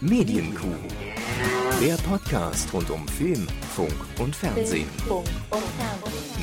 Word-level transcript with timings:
Medienkuh. 0.00 0.68
Der 1.82 1.96
Podcast 1.96 2.72
rund 2.72 2.88
um 2.88 3.08
Film, 3.08 3.48
Funk 3.74 3.92
und 4.20 4.34
Fernsehen. 4.34 4.86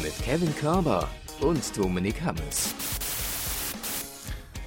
Mit 0.03 0.13
Kevin 0.21 0.53
Körber 0.57 1.07
und 1.39 1.77
Dominik 1.77 2.21
Hammes. 2.21 2.75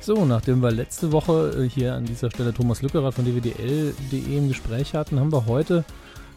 So, 0.01 0.25
nachdem 0.25 0.62
wir 0.62 0.71
letzte 0.71 1.12
Woche 1.12 1.64
äh, 1.64 1.69
hier 1.69 1.95
an 1.95 2.07
dieser 2.07 2.30
Stelle 2.30 2.55
Thomas 2.55 2.80
Lückerath 2.80 3.12
von 3.12 3.27
dwdl.de 3.27 4.39
im 4.39 4.48
Gespräch 4.48 4.95
hatten, 4.95 5.20
haben 5.20 5.32
wir 5.32 5.45
heute 5.45 5.84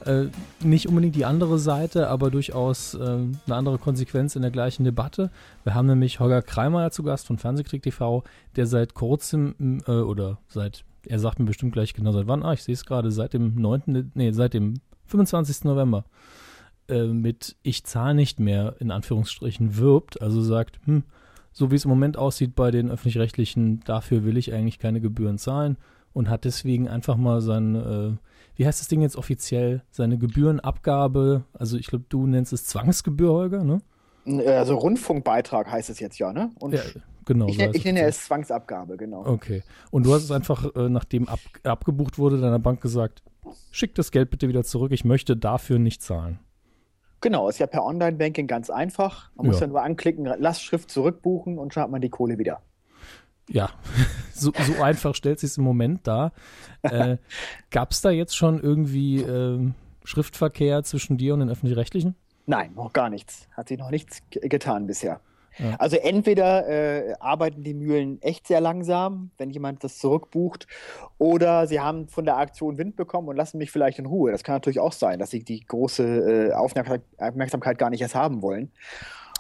äh, 0.06 0.26
nicht 0.62 0.90
unbedingt 0.90 1.16
die 1.16 1.24
andere 1.24 1.58
Seite, 1.58 2.10
aber 2.10 2.32
durchaus 2.32 2.96
äh, 2.96 3.00
eine 3.00 3.56
andere 3.56 3.78
Konsequenz 3.78 4.36
in 4.36 4.42
der 4.42 4.52
gleichen 4.52 4.84
Debatte. 4.84 5.32
Wir 5.64 5.74
haben 5.74 5.88
nämlich 5.88 6.20
Holger 6.20 6.42
Kreimeyer 6.42 6.92
zu 6.92 7.04
Gast 7.04 7.28
von 7.28 7.38
Fernsehkrieg 7.38 7.82
TV, 7.82 8.26
der 8.58 8.68
seit 8.68 8.94
kurzem 8.94 9.82
äh, 9.88 9.92
oder 9.92 10.40
seit, 10.50 10.84
er 11.08 11.20
sagt 11.20 11.40
mir 11.40 11.46
bestimmt 11.46 11.74
gleich 11.74 11.94
genau 11.94 12.12
seit 12.12 12.28
wann, 12.28 12.44
ah, 12.44 12.54
ich 12.54 12.64
sehe 12.64 12.74
es 12.74 12.86
gerade, 12.86 13.12
seit 13.12 13.34
dem 13.34 13.56
9., 13.56 14.12
nee, 14.14 14.32
seit 14.32 14.54
dem 14.54 14.76
25. 15.06 15.66
November 15.66 16.06
äh, 16.88 17.08
mit 17.08 17.56
Ich 17.64 17.84
zahle 17.84 18.16
nicht 18.16 18.40
mehr 18.40 18.76
in 18.80 18.92
Anführungsstrichen 18.92 19.78
wirbt, 19.78 20.22
also 20.22 20.42
sagt, 20.42 20.80
hm, 20.86 21.04
so 21.52 21.72
wie 21.72 21.76
es 21.76 21.86
im 21.86 21.90
Moment 21.90 22.18
aussieht 22.18 22.56
bei 22.56 22.72
den 22.72 22.90
öffentlich-rechtlichen, 22.90 23.82
dafür 23.82 24.24
will 24.24 24.38
ich 24.38 24.54
eigentlich 24.54 24.80
keine 24.80 25.02
Gebühren 25.02 25.38
zahlen 25.38 25.78
und 26.14 26.30
hat 26.30 26.46
deswegen 26.46 26.88
einfach 26.88 27.18
mal 27.18 27.42
sein, 27.42 27.76
äh, 27.76 28.18
wie 28.56 28.66
heißt 28.66 28.80
das 28.80 28.88
Ding 28.88 29.02
jetzt 29.02 29.16
offiziell, 29.16 29.84
seine 29.92 30.18
Gebührenabgabe, 30.18 31.44
also 31.54 31.78
ich 31.78 31.88
glaube, 31.88 32.06
du 32.10 32.28
nennst 32.28 32.54
es 32.54 32.66
Zwangsgebühr, 32.66 33.32
Holger, 33.32 33.64
ne? 33.64 33.82
Also 34.46 34.76
Rundfunkbeitrag 34.76 35.72
heißt 35.72 35.90
es 35.90 36.00
jetzt 36.00 36.20
ja, 36.20 36.32
ne? 36.32 36.52
Und 36.60 36.74
ja, 36.74 36.82
genau. 37.26 37.48
Ich, 37.48 37.58
so 37.58 37.70
ich 37.74 37.84
nenne 37.86 38.02
es 38.02 38.26
Zwangsabgabe, 38.26 38.98
genau. 38.98 39.26
Okay. 39.26 39.64
Und 39.92 40.06
du 40.06 40.14
hast 40.14 40.24
es 40.24 40.32
einfach, 40.32 40.74
äh, 40.76 40.90
nachdem 40.90 41.28
ab, 41.28 41.40
abgebucht 41.64 42.18
wurde, 42.18 42.40
deiner 42.40 42.60
Bank 42.60 42.82
gesagt, 42.82 43.24
schick 43.72 43.96
das 43.96 44.12
Geld 44.12 44.30
bitte 44.30 44.48
wieder 44.48 44.64
zurück, 44.64 44.92
ich 44.92 45.06
möchte 45.06 45.36
dafür 45.38 45.80
nicht 45.80 46.02
zahlen. 46.02 46.40
Genau, 47.22 47.50
ist 47.50 47.60
ja 47.60 47.68
per 47.68 47.84
Online-Banking 47.86 48.48
ganz 48.48 48.70
einfach. 48.72 49.30
Man 49.36 49.46
Ja. 49.46 49.52
muss 49.52 49.62
ja 49.62 49.68
nur 49.68 49.82
anklicken, 49.84 50.26
Lastschrift 50.26 50.90
zurückbuchen 50.90 51.60
und 51.60 51.74
schon 51.74 51.84
hat 51.84 51.92
man 51.92 52.02
die 52.02 52.10
Kohle 52.10 52.40
wieder. 52.40 52.62
Ja, 53.50 53.70
so, 54.34 54.52
so 54.60 54.82
einfach 54.82 55.14
stellt 55.14 55.40
sich 55.40 55.58
im 55.58 55.64
Moment 55.64 56.08
dar. 56.08 56.32
Äh, 56.82 57.18
Gab 57.70 57.92
es 57.92 58.02
da 58.02 58.10
jetzt 58.10 58.36
schon 58.36 58.60
irgendwie 58.60 59.22
ähm, 59.22 59.76
Schriftverkehr 60.04 60.84
zwischen 60.84 61.18
dir 61.18 61.34
und 61.36 61.42
den 61.42 61.50
Öffentlich-Rechtlichen? 61.50 62.16
Nein, 62.48 62.74
noch 62.74 62.92
gar 62.92 63.10
nichts. 63.10 63.48
Hat 63.56 63.68
sich 63.68 63.78
noch 63.78 63.92
nichts 63.92 64.22
ge- 64.32 64.48
getan 64.50 64.88
bisher. 64.88 65.20
Ja. 65.58 65.76
Also 65.78 65.98
entweder 65.98 66.68
äh, 66.68 67.14
arbeiten 67.20 67.64
die 67.64 67.74
Mühlen 67.74 68.22
echt 68.22 68.48
sehr 68.48 68.62
langsam, 68.62 69.32
wenn 69.38 69.50
jemand 69.50 69.84
das 69.84 69.98
zurückbucht, 69.98 70.68
oder 71.18 71.68
sie 71.68 71.80
haben 71.80 72.08
von 72.08 72.26
der 72.26 72.38
Aktion 72.38 72.78
Wind 72.78 72.96
bekommen 72.96 73.28
und 73.28 73.36
lassen 73.36 73.58
mich 73.58 73.72
vielleicht 73.72 74.00
in 74.00 74.06
Ruhe. 74.06 74.32
Das 74.32 74.44
kann 74.44 74.56
natürlich 74.56 74.80
auch 74.80 74.94
sein, 74.94 75.20
dass 75.20 75.30
sie 75.30 75.44
die 75.44 75.66
große 75.66 76.50
äh, 76.50 76.54
Aufmerksam 76.54 77.00
Aufmerksamkeit 77.18 77.78
gar 77.78 77.90
nicht 77.90 78.02
erst 78.02 78.16
haben 78.16 78.42
wollen. 78.42 78.72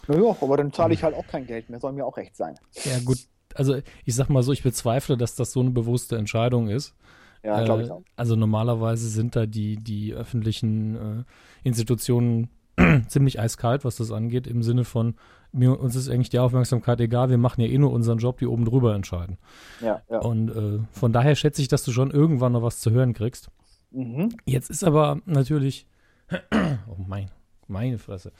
Naja, 0.07 0.35
aber 0.41 0.57
dann 0.57 0.73
zahle 0.73 0.93
ich 0.93 1.03
halt 1.03 1.15
auch 1.15 1.27
kein 1.27 1.45
Geld 1.45 1.69
mehr, 1.69 1.79
soll 1.79 1.93
mir 1.93 2.05
auch 2.05 2.17
recht 2.17 2.35
sein. 2.35 2.55
Ja, 2.83 2.99
gut. 3.03 3.17
Also 3.53 3.77
ich 4.05 4.15
sag 4.15 4.29
mal 4.29 4.43
so, 4.43 4.51
ich 4.53 4.63
bezweifle, 4.63 5.17
dass 5.17 5.35
das 5.35 5.51
so 5.51 5.59
eine 5.59 5.71
bewusste 5.71 6.17
Entscheidung 6.17 6.69
ist. 6.69 6.95
Ja, 7.43 7.63
glaube 7.63 7.83
ich 7.83 7.91
auch. 7.91 8.03
Also 8.15 8.35
normalerweise 8.35 9.09
sind 9.09 9.35
da 9.35 9.45
die, 9.45 9.77
die 9.77 10.13
öffentlichen 10.13 10.95
äh, 10.95 11.23
Institutionen 11.63 12.49
ziemlich 13.07 13.39
eiskalt, 13.39 13.83
was 13.83 13.97
das 13.97 14.11
angeht, 14.11 14.47
im 14.47 14.63
Sinne 14.63 14.85
von, 14.85 15.15
mir, 15.51 15.79
uns 15.79 15.95
ist 15.95 16.09
eigentlich 16.09 16.29
die 16.29 16.39
Aufmerksamkeit 16.39 16.99
egal, 17.01 17.29
wir 17.29 17.37
machen 17.37 17.61
ja 17.61 17.67
eh 17.67 17.77
nur 17.77 17.91
unseren 17.91 18.17
Job, 18.17 18.37
die 18.39 18.47
oben 18.47 18.65
drüber 18.65 18.95
entscheiden. 18.95 19.37
Ja, 19.81 20.01
ja. 20.09 20.19
Und 20.19 20.49
äh, 20.49 20.79
von 20.91 21.11
daher 21.11 21.35
schätze 21.35 21.61
ich, 21.61 21.67
dass 21.67 21.83
du 21.83 21.91
schon 21.91 22.11
irgendwann 22.11 22.53
noch 22.53 22.63
was 22.63 22.79
zu 22.79 22.91
hören 22.91 23.13
kriegst. 23.13 23.49
Mhm. 23.91 24.35
Jetzt 24.45 24.69
ist 24.69 24.83
aber 24.83 25.19
natürlich, 25.25 25.87
oh 26.31 26.95
mein, 27.07 27.29
meine 27.67 27.97
Fresse, 27.97 28.31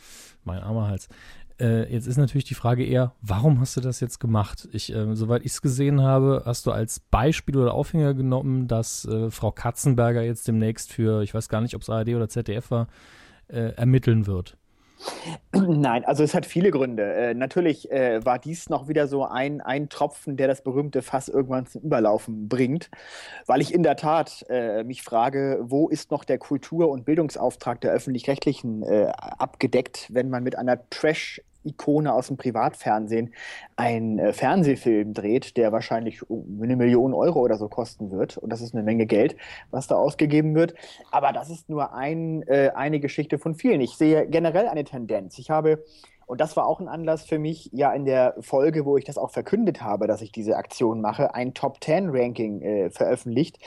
mein 0.44 0.62
armer 0.62 0.88
Hals. 0.88 1.10
Äh, 1.60 1.92
jetzt 1.94 2.08
ist 2.08 2.18
natürlich 2.18 2.46
die 2.46 2.56
Frage 2.56 2.86
eher, 2.86 3.14
warum 3.22 3.60
hast 3.60 3.78
du 3.78 3.82
das 3.82 4.00
jetzt 4.00 4.20
gemacht? 4.20 4.68
Ich, 4.72 4.94
äh, 4.94 5.16
soweit 5.16 5.46
ich 5.46 5.52
es 5.52 5.62
gesehen 5.62 6.02
habe, 6.02 6.44
hast 6.46 6.66
du 6.66 6.72
als 6.72 7.00
Beispiel 7.00 7.58
oder 7.58 7.74
Aufhänger 7.74 8.14
genommen, 8.14 8.68
dass 8.68 9.06
äh, 9.06 9.30
Frau 9.30 9.52
Katzenberger 9.52 10.24
jetzt 10.24 10.48
demnächst 10.48 10.92
für, 10.92 11.22
ich 11.22 11.34
weiß 11.34 11.50
gar 11.50 11.62
nicht, 11.62 11.76
ob 11.76 11.82
es 11.82 11.90
ARD 11.90 12.10
oder 12.10 12.30
ZDF 12.30 12.72
war, 12.72 12.88
äh, 13.48 13.74
ermitteln 13.76 14.26
wird. 14.26 14.58
Nein, 15.54 16.06
also 16.06 16.24
es 16.24 16.34
hat 16.34 16.46
viele 16.46 16.72
Gründe. 16.72 17.14
Äh, 17.14 17.34
natürlich 17.34 17.92
äh, 17.92 18.24
war 18.26 18.40
dies 18.40 18.70
noch 18.70 18.88
wieder 18.88 19.08
so 19.08 19.26
ein, 19.26 19.62
ein 19.62 19.90
Tropfen, 19.90 20.38
der 20.38 20.48
das 20.48 20.64
berühmte 20.64 21.02
Fass 21.02 21.28
irgendwann 21.28 21.66
zum 21.66 21.82
Überlaufen 21.82 22.48
bringt, 22.48 22.90
weil 23.46 23.62
ich 23.62 23.74
in 23.74 23.84
der 23.84 23.96
Tat 23.96 24.46
äh, 24.50 24.84
mich 24.84 25.04
frage, 25.04 25.60
wo 25.64 25.90
ist 25.90 26.12
noch 26.12 26.24
der 26.24 26.38
Kultur- 26.38 26.90
und 26.90 27.06
Bildungsauftrag 27.06 27.82
der 27.82 27.92
öffentlich-rechtlichen 27.92 28.84
äh, 28.84 29.12
abgedeckt, 29.16 30.08
wenn 30.12 30.30
man 30.30 30.44
mit 30.44 30.58
einer 30.58 30.78
Trash-Ikone 31.62 32.14
aus 32.14 32.28
dem 32.28 32.38
Privatfernsehen 32.38 33.34
einen 33.76 34.20
äh, 34.20 34.34
Fernsehfilm 34.34 35.14
dreht, 35.14 35.58
der 35.58 35.72
wahrscheinlich 35.72 36.22
eine 36.30 36.76
Million 36.76 37.14
Euro 37.14 37.40
oder 37.40 37.58
so 37.58 37.68
kosten 37.68 38.12
wird. 38.12 38.38
Und 38.38 38.52
das 38.52 38.62
ist 38.62 38.74
eine 38.74 38.84
Menge 38.84 39.06
Geld, 39.06 39.36
was 39.70 39.88
da 39.88 39.96
ausgegeben 39.96 40.56
wird. 40.56 40.76
Aber 41.12 41.32
das 41.34 41.50
ist 41.50 41.70
nur 41.70 41.94
ein, 41.94 42.44
äh, 42.44 42.72
eine 42.76 43.00
Geschichte 43.00 43.38
von 43.38 43.56
vielen. 43.56 43.82
Ich 43.82 43.96
sehe 43.96 44.28
generell 44.28 44.68
eine 44.68 44.84
Tendenz. 44.84 45.38
Ich 45.40 45.50
habe, 45.50 45.84
und 46.26 46.42
das 46.42 46.56
war 46.56 46.66
auch 46.66 46.80
ein 46.80 46.88
Anlass 46.88 47.24
für 47.24 47.40
mich, 47.40 47.70
ja 47.74 47.92
in 47.94 48.06
der 48.06 48.36
Folge, 48.40 48.86
wo 48.86 48.98
ich 48.98 49.06
das 49.06 49.18
auch 49.18 49.32
verkündet 49.32 49.82
habe, 49.82 50.08
dass 50.08 50.22
ich 50.22 50.32
diese 50.32 50.58
Aktion 50.58 51.02
mache, 51.02 51.34
ein 51.34 51.54
Top 51.54 51.84
10 51.84 52.10
Ranking 52.10 52.62
äh, 52.62 52.90
veröffentlicht 52.90 53.60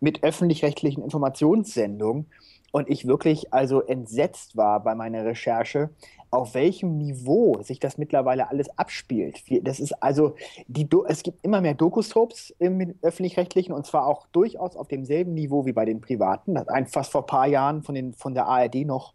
mit 0.00 0.24
öffentlich-rechtlichen 0.24 1.02
Informationssendungen. 1.02 2.26
Und 2.72 2.88
ich 2.90 3.06
wirklich 3.06 3.52
also 3.52 3.82
entsetzt 3.82 4.56
war 4.56 4.82
bei 4.82 4.94
meiner 4.94 5.24
Recherche, 5.24 5.90
auf 6.30 6.54
welchem 6.54 6.96
Niveau 6.96 7.62
sich 7.62 7.78
das 7.78 7.98
mittlerweile 7.98 8.48
alles 8.48 8.76
abspielt. 8.78 9.44
Das 9.62 9.78
ist 9.78 9.92
also, 10.02 10.34
die 10.66 10.88
Do 10.88 11.04
es 11.04 11.22
gibt 11.22 11.44
immer 11.44 11.60
mehr 11.60 11.74
Doku-Soaps 11.74 12.54
im 12.58 12.94
öffentlich-rechtlichen 13.02 13.72
und 13.74 13.86
zwar 13.86 14.06
auch 14.06 14.26
durchaus 14.28 14.74
auf 14.74 14.88
demselben 14.88 15.34
Niveau 15.34 15.66
wie 15.66 15.72
bei 15.72 15.84
den 15.84 16.00
privaten, 16.00 16.54
das 16.54 16.68
ein 16.68 16.86
fast 16.86 17.12
vor 17.12 17.22
ein 17.22 17.26
paar 17.26 17.46
Jahren 17.46 17.82
von, 17.82 17.94
den, 17.94 18.14
von 18.14 18.32
der 18.32 18.46
ARD 18.46 18.86
noch 18.86 19.12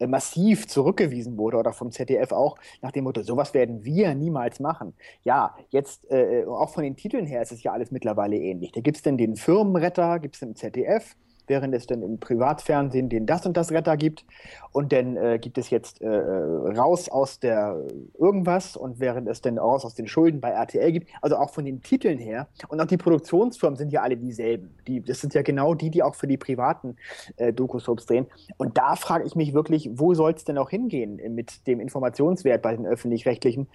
äh, 0.00 0.08
massiv 0.08 0.66
zurückgewiesen 0.66 1.38
wurde 1.38 1.56
oder 1.58 1.72
vom 1.72 1.92
ZDF 1.92 2.32
auch, 2.32 2.58
nach 2.82 2.90
dem 2.90 3.04
Motto, 3.04 3.22
sowas 3.22 3.54
werden 3.54 3.84
wir 3.84 4.16
niemals 4.16 4.58
machen. 4.58 4.94
Ja, 5.22 5.54
jetzt 5.70 6.10
äh, 6.10 6.44
auch 6.46 6.70
von 6.70 6.82
den 6.82 6.96
Titeln 6.96 7.26
her 7.26 7.42
ist 7.42 7.52
es 7.52 7.62
ja 7.62 7.72
alles 7.72 7.92
mittlerweile 7.92 8.36
ähnlich. 8.36 8.72
Da 8.72 8.80
gibt 8.80 8.96
es 8.96 9.02
denn 9.04 9.16
den 9.16 9.36
Firmenretter, 9.36 10.18
gibt 10.18 10.34
es 10.34 10.42
im 10.42 10.56
ZDF, 10.56 11.16
während 11.46 11.74
es 11.74 11.86
dann 11.86 12.02
im 12.02 12.18
Privatfernsehen 12.18 13.08
den 13.08 13.26
das 13.26 13.46
und 13.46 13.56
das 13.56 13.72
Retter 13.72 13.96
gibt. 13.96 14.24
Und 14.72 14.92
dann 14.92 15.16
äh, 15.16 15.38
gibt 15.40 15.58
es 15.58 15.70
jetzt 15.70 16.02
äh, 16.02 16.08
raus 16.08 17.08
aus 17.08 17.40
der 17.40 17.80
irgendwas 18.18 18.76
und 18.76 19.00
während 19.00 19.28
es 19.28 19.40
dann 19.40 19.58
raus 19.58 19.84
aus 19.84 19.94
den 19.94 20.06
Schulden 20.06 20.40
bei 20.40 20.50
RTL 20.50 20.92
gibt. 20.92 21.08
Also 21.22 21.36
auch 21.36 21.50
von 21.50 21.64
den 21.64 21.82
Titeln 21.82 22.18
her. 22.18 22.48
Und 22.68 22.80
auch 22.80 22.86
die 22.86 22.96
Produktionsfirmen 22.96 23.76
sind 23.76 23.92
ja 23.92 24.02
alle 24.02 24.16
dieselben. 24.16 24.74
Die, 24.86 25.00
das 25.02 25.20
sind 25.20 25.34
ja 25.34 25.42
genau 25.42 25.74
die, 25.74 25.90
die 25.90 26.02
auch 26.02 26.14
für 26.14 26.26
die 26.26 26.36
privaten 26.36 26.96
äh, 27.36 27.52
Doku-Soaps 27.52 28.06
drehen. 28.06 28.26
Und 28.56 28.76
da 28.76 28.96
frage 28.96 29.24
ich 29.24 29.34
mich 29.34 29.54
wirklich, 29.54 29.90
wo 29.94 30.14
soll 30.14 30.32
es 30.32 30.44
denn 30.44 30.58
auch 30.58 30.70
hingehen 30.70 31.20
mit 31.34 31.66
dem 31.66 31.80
Informationswert 31.80 32.62
bei 32.62 32.76
den 32.76 32.86
öffentlich-rechtlichen, 32.86 33.68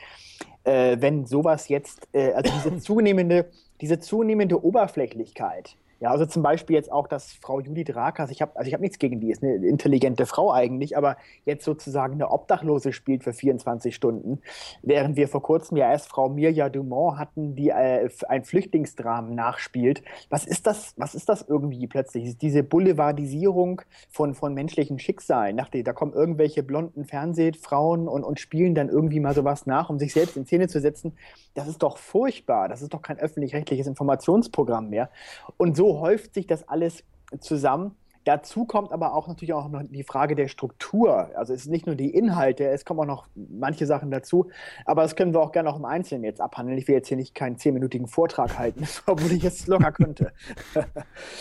äh, 0.64 0.98
wenn 1.00 1.26
sowas 1.26 1.70
jetzt, 1.70 2.08
äh, 2.14 2.34
also 2.34 2.52
diese 2.54 2.78
zunehmende, 2.80 3.50
diese 3.82 4.00
zunehmende 4.00 4.64
Oberflächlichkeit, 4.64 5.76
ja, 6.02 6.10
also 6.10 6.26
zum 6.26 6.42
Beispiel 6.42 6.76
jetzt 6.76 6.92
auch, 6.92 7.08
dass 7.08 7.34
Frau 7.34 7.60
Judith 7.60 7.96
Rakers, 7.96 8.32
ich 8.32 8.42
habe 8.42 8.56
also 8.56 8.72
hab 8.72 8.82
nichts 8.82 8.98
gegen 8.98 9.20
die, 9.20 9.30
ist 9.30 9.44
eine 9.44 9.54
intelligente 9.68 10.26
Frau 10.26 10.52
eigentlich, 10.52 10.98
aber 10.98 11.16
jetzt 11.46 11.64
sozusagen 11.64 12.16
eine 12.16 12.32
Obdachlose 12.32 12.92
spielt 12.92 13.24
für 13.24 13.34
24 13.34 13.94
Stunden, 13.94 14.42
während 14.82 15.16
wir 15.16 15.28
vor 15.28 15.44
kurzem 15.44 15.78
ja 15.78 15.92
erst 15.92 16.10
Frau 16.10 16.28
Mirja 16.28 16.70
Dumont 16.70 17.20
hatten, 17.20 17.54
die 17.54 17.70
äh, 17.70 18.10
ein 18.28 18.44
Flüchtlingsdramen 18.44 19.36
nachspielt. 19.36 20.02
Was 20.32 20.48
ist 20.48 20.66
das, 20.66 20.96
was 20.98 21.14
ist 21.14 21.30
das 21.30 21.46
irgendwie 21.48 21.86
plötzlich? 21.86 22.36
Diese 22.36 22.64
Boulevardisierung 22.64 23.84
von, 24.10 24.34
von 24.34 24.56
menschlichen 24.56 24.98
Schicksalen. 24.98 25.56
Nach 25.56 25.70
der, 25.70 25.84
da 25.84 25.94
kommen 25.94 26.14
irgendwelche 26.14 26.64
blonden 26.64 27.06
Fernsehfrauen 27.06 28.08
und, 28.08 28.24
und 28.24 28.40
spielen 28.40 28.74
dann 28.74 28.90
irgendwie 28.90 29.20
mal 29.20 29.36
sowas 29.36 29.68
nach, 29.68 29.92
um 29.92 30.00
sich 30.00 30.14
selbst 30.14 30.36
in 30.36 30.48
Szene 30.48 30.68
zu 30.68 30.80
setzen. 30.80 31.14
Das 31.54 31.68
ist 31.68 31.84
doch 31.84 31.98
furchtbar. 31.98 32.70
Das 32.70 32.82
ist 32.82 32.92
doch 32.92 33.04
kein 33.04 33.20
öffentlich-rechtliches 33.20 33.86
Informationsprogramm 33.86 34.90
mehr. 34.90 35.12
Und 35.58 35.78
so 35.78 35.91
häuft 36.00 36.34
sich 36.34 36.48
das 36.48 36.68
alles 36.68 37.04
zusammen. 37.40 37.96
Dazu 38.24 38.66
kommt 38.66 38.92
aber 38.92 39.16
auch 39.16 39.28
natürlich 39.28 39.54
auch 39.54 39.68
noch 39.68 39.82
die 39.84 40.04
Frage 40.04 40.36
der 40.36 40.48
Struktur. 40.48 41.32
Also 41.36 41.54
es 41.54 41.62
ist 41.62 41.70
nicht 41.72 41.88
nur 41.88 41.96
die 41.96 42.12
Inhalte, 42.12 42.68
es 42.68 42.86
kommen 42.86 43.00
auch 43.00 43.06
noch 43.06 43.28
manche 43.36 43.88
Sachen 43.88 44.12
dazu. 44.12 44.52
Aber 44.86 45.02
das 45.02 45.16
können 45.16 45.34
wir 45.34 45.42
auch 45.42 45.52
gerne 45.52 45.70
auch 45.70 45.78
im 45.78 45.86
Einzelnen 45.86 46.24
jetzt 46.24 46.40
abhandeln. 46.40 46.78
Ich 46.78 46.88
will 46.88 46.94
jetzt 46.94 47.08
hier 47.08 47.18
nicht 47.18 47.34
keinen 47.34 47.58
zehnminütigen 47.58 48.08
Vortrag 48.08 48.60
halten, 48.60 48.88
obwohl 49.08 49.32
ich 49.32 49.44
es 49.44 49.66
locker 49.66 49.92
könnte. 49.92 50.34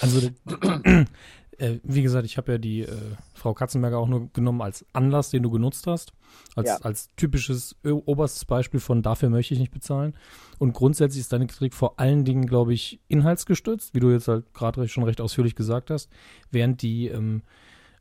Also 0.00 0.28
Äh, 1.60 1.78
wie 1.82 2.02
gesagt, 2.02 2.24
ich 2.24 2.38
habe 2.38 2.52
ja 2.52 2.58
die 2.58 2.82
äh, 2.82 2.88
Frau 3.34 3.52
Katzenberger 3.52 3.98
auch 3.98 4.08
nur 4.08 4.30
genommen 4.32 4.62
als 4.62 4.84
Anlass, 4.94 5.30
den 5.30 5.42
du 5.42 5.50
genutzt 5.50 5.86
hast. 5.86 6.12
Als, 6.56 6.68
ja. 6.68 6.76
als 6.78 7.10
typisches 7.16 7.76
oberstes 7.84 8.46
Beispiel 8.46 8.80
von 8.80 9.02
dafür 9.02 9.28
möchte 9.28 9.52
ich 9.52 9.60
nicht 9.60 9.72
bezahlen. 9.72 10.14
Und 10.58 10.72
grundsätzlich 10.72 11.20
ist 11.20 11.32
deine 11.32 11.46
Kritik 11.46 11.74
vor 11.74 12.00
allen 12.00 12.24
Dingen, 12.24 12.46
glaube 12.46 12.72
ich, 12.72 13.00
inhaltsgestützt, 13.08 13.94
wie 13.94 14.00
du 14.00 14.10
jetzt 14.10 14.28
halt 14.28 14.54
gerade 14.54 14.88
schon 14.88 15.04
recht 15.04 15.20
ausführlich 15.20 15.54
gesagt 15.54 15.90
hast, 15.90 16.08
während 16.50 16.80
die 16.80 17.08
ähm, 17.08 17.42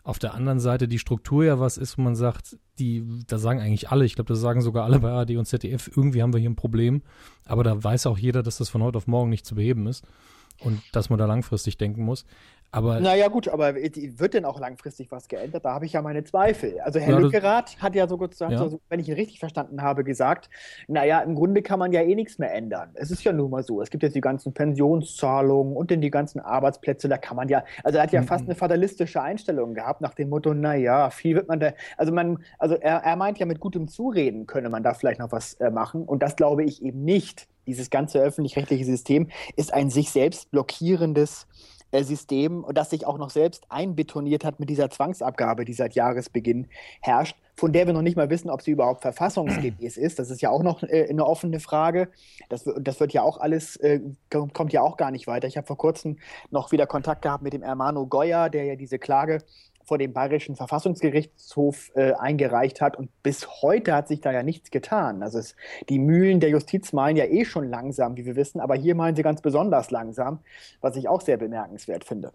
auf 0.04 0.20
der 0.20 0.34
anderen 0.34 0.60
Seite 0.60 0.88
die 0.88 1.00
Struktur 1.00 1.44
ja 1.44 1.60
was 1.60 1.78
ist, 1.78 1.98
wo 1.98 2.02
man 2.02 2.16
sagt, 2.16 2.58
die, 2.80 3.04
da 3.28 3.38
sagen 3.38 3.60
eigentlich 3.60 3.90
alle, 3.90 4.06
ich 4.06 4.16
glaube, 4.16 4.30
das 4.30 4.40
sagen 4.40 4.62
sogar 4.62 4.86
alle 4.86 5.00
bei 5.00 5.12
ARD 5.12 5.32
und 5.32 5.46
ZDF, 5.46 5.92
irgendwie 5.96 6.22
haben 6.22 6.34
wir 6.34 6.40
hier 6.40 6.50
ein 6.50 6.56
Problem, 6.56 7.02
aber 7.46 7.64
da 7.66 7.84
weiß 7.84 8.08
auch 8.08 8.18
jeder, 8.18 8.42
dass 8.42 8.58
das 8.58 8.70
von 8.70 8.82
heute 8.82 8.98
auf 8.98 9.08
morgen 9.08 9.30
nicht 9.30 9.46
zu 9.46 9.56
beheben 9.56 9.86
ist 9.88 10.06
und 10.62 10.82
dass 10.94 11.10
man 11.10 11.20
da 11.20 11.26
langfristig 11.26 11.78
denken 11.78 12.04
muss. 12.04 12.26
Aber 12.72 13.00
naja, 13.00 13.28
gut, 13.30 13.48
aber 13.48 13.76
wird 13.76 14.34
denn 14.34 14.46
auch 14.46 14.60
langfristig 14.60 15.12
was 15.12 15.28
geändert? 15.28 15.66
Da 15.66 15.74
habe 15.74 15.86
ich 15.86 15.94
ja 15.94 16.02
meine 16.02 16.24
Zweifel. 16.24 16.80
Also 16.82 17.00
Herr 17.00 17.14
ja, 17.14 17.20
Lückerath 17.20 17.82
hat 17.82 17.96
ja 17.96 18.08
so 18.08 18.18
gesagt, 18.18 18.52
ja. 18.52 18.68
so, 18.68 18.80
wenn 18.90 19.00
ich 19.00 19.08
ihn 19.08 19.16
richtig 19.16 19.40
verstanden 19.40 19.82
habe, 19.82 20.04
gesagt, 20.04 20.50
naja, 20.88 21.20
im 21.22 21.34
Grunde 21.34 21.64
kann 21.64 21.80
man 21.80 21.92
ja 21.92 22.02
eh 22.02 22.14
nichts 22.14 22.38
mehr 22.38 22.54
ändern. 22.54 22.92
Es 22.94 23.10
ist 23.10 23.24
ja 23.24 23.34
nun 23.34 23.50
mal 23.50 23.64
so. 23.64 23.82
Es 23.82 23.90
gibt 23.90 24.04
jetzt 24.04 24.16
die 24.16 24.22
ganzen 24.22 24.54
Pensionszahlungen 24.54 25.76
und 25.76 25.90
dann 25.90 26.02
die 26.02 26.12
ganzen 26.12 26.40
Arbeitsplätze, 26.40 27.10
da 27.10 27.18
kann 27.18 27.38
man 27.38 27.50
ja, 27.50 27.64
also 27.84 27.98
er 27.98 28.04
hat 28.04 28.12
ja 28.12 28.22
mhm. 28.22 28.28
fast 28.28 28.46
eine 28.46 28.56
fatalistische 28.56 29.22
Einstellung 29.22 29.74
gehabt 29.74 30.02
nach 30.02 30.14
dem 30.14 30.30
Motto, 30.30 30.54
naja, 30.54 31.10
viel 31.10 31.36
wird 31.36 31.48
man 31.48 31.60
da, 31.60 31.74
also 31.98 32.14
man, 32.14 32.44
also 32.60 32.76
er, 32.76 32.98
er 32.98 33.16
meint 33.16 33.40
ja 33.40 33.46
mit 33.46 33.60
gutem 33.60 33.88
Zureden 33.88 34.46
könne 34.46 34.70
man 34.70 34.84
da 34.84 34.94
vielleicht 34.94 35.20
noch 35.20 35.32
was 35.32 35.56
äh, 35.56 35.72
machen 35.72 36.04
und 36.04 36.22
das 36.22 36.36
glaube 36.36 36.64
ich 36.64 36.84
eben 36.84 37.04
nicht. 37.04 37.48
Dieses 37.68 37.90
ganze 37.90 38.20
öffentlich-rechtliche 38.20 38.86
System 38.86 39.30
ist 39.56 39.74
ein 39.74 39.90
sich 39.92 40.10
selbst 40.10 40.50
blockierendes 40.50 41.48
System, 41.92 42.66
das 42.74 42.92
sich 42.92 43.06
auch 43.06 43.18
noch 43.18 43.30
selbst 43.30 43.66
einbetoniert 43.70 44.46
hat 44.46 44.60
mit 44.60 44.70
dieser 44.70 44.90
Zwangsabgabe, 44.90 45.66
die 45.66 45.74
seit 45.74 45.96
Jahresbeginn 45.96 46.68
herrscht, 47.02 47.36
von 47.56 47.74
der 47.74 47.88
wir 47.88 47.94
noch 47.94 48.02
nicht 48.02 48.16
mal 48.16 48.30
wissen, 48.30 48.50
ob 48.50 48.62
sie 48.62 48.72
überhaupt 48.72 49.02
verfassungsgemäß 49.02 49.98
ist. 49.98 50.20
Das 50.20 50.30
ist 50.30 50.42
ja 50.42 50.50
auch 50.50 50.64
noch 50.64 50.84
äh, 50.84 51.08
eine 51.10 51.26
offene 51.26 51.60
Frage. 51.60 52.10
Das, 52.48 52.70
das 52.80 53.00
wird 53.00 53.12
ja 53.12 53.24
auch 53.24 53.38
alles, 53.38 53.76
äh, 53.78 54.00
kommt 54.30 54.72
ja 54.72 54.82
auch 54.82 54.98
gar 54.98 55.12
nicht 55.12 55.28
weiter. 55.28 55.48
Ich 55.48 55.58
habe 55.58 55.68
vor 55.68 55.78
kurzem 55.78 56.18
noch 56.52 56.72
wieder 56.72 56.88
Kontakt 56.88 57.22
gehabt 57.22 57.44
mit 57.44 57.54
dem 57.54 57.64
Ermano 57.64 58.06
Goya, 58.06 58.50
der 58.50 58.66
ja 58.66 58.76
diese 58.76 59.00
Klage 59.00 59.40
vor 59.90 59.98
dem 59.98 60.14
Bayerischen 60.14 60.56
Verfassungsgerichtshof 60.56 61.92
äh, 61.96 62.14
eingereicht 62.14 62.80
hat. 62.80 62.96
Und 62.96 63.10
bis 63.24 63.62
heute 63.64 63.96
hat 63.96 64.08
sich 64.08 64.22
da 64.22 64.32
ja 64.32 64.44
nichts 64.44 64.70
getan. 64.70 65.24
Also 65.24 65.40
es, 65.40 65.56
die 65.90 65.98
Mühlen 65.98 66.40
der 66.40 66.52
Justiz 66.52 66.94
malen 66.94 67.18
ja 67.18 67.26
eh 67.26 67.44
schon 67.44 67.68
langsam, 67.68 68.16
wie 68.16 68.24
wir 68.24 68.36
wissen, 68.36 68.62
aber 68.62 68.76
hier 68.76 68.94
malen 68.94 69.16
sie 69.16 69.24
ganz 69.24 69.42
besonders 69.42 69.90
langsam, 69.90 70.40
was 70.80 70.96
ich 70.96 71.10
auch 71.10 71.22
sehr 71.22 71.38
bemerkenswert 71.38 72.04
finde. 72.04 72.32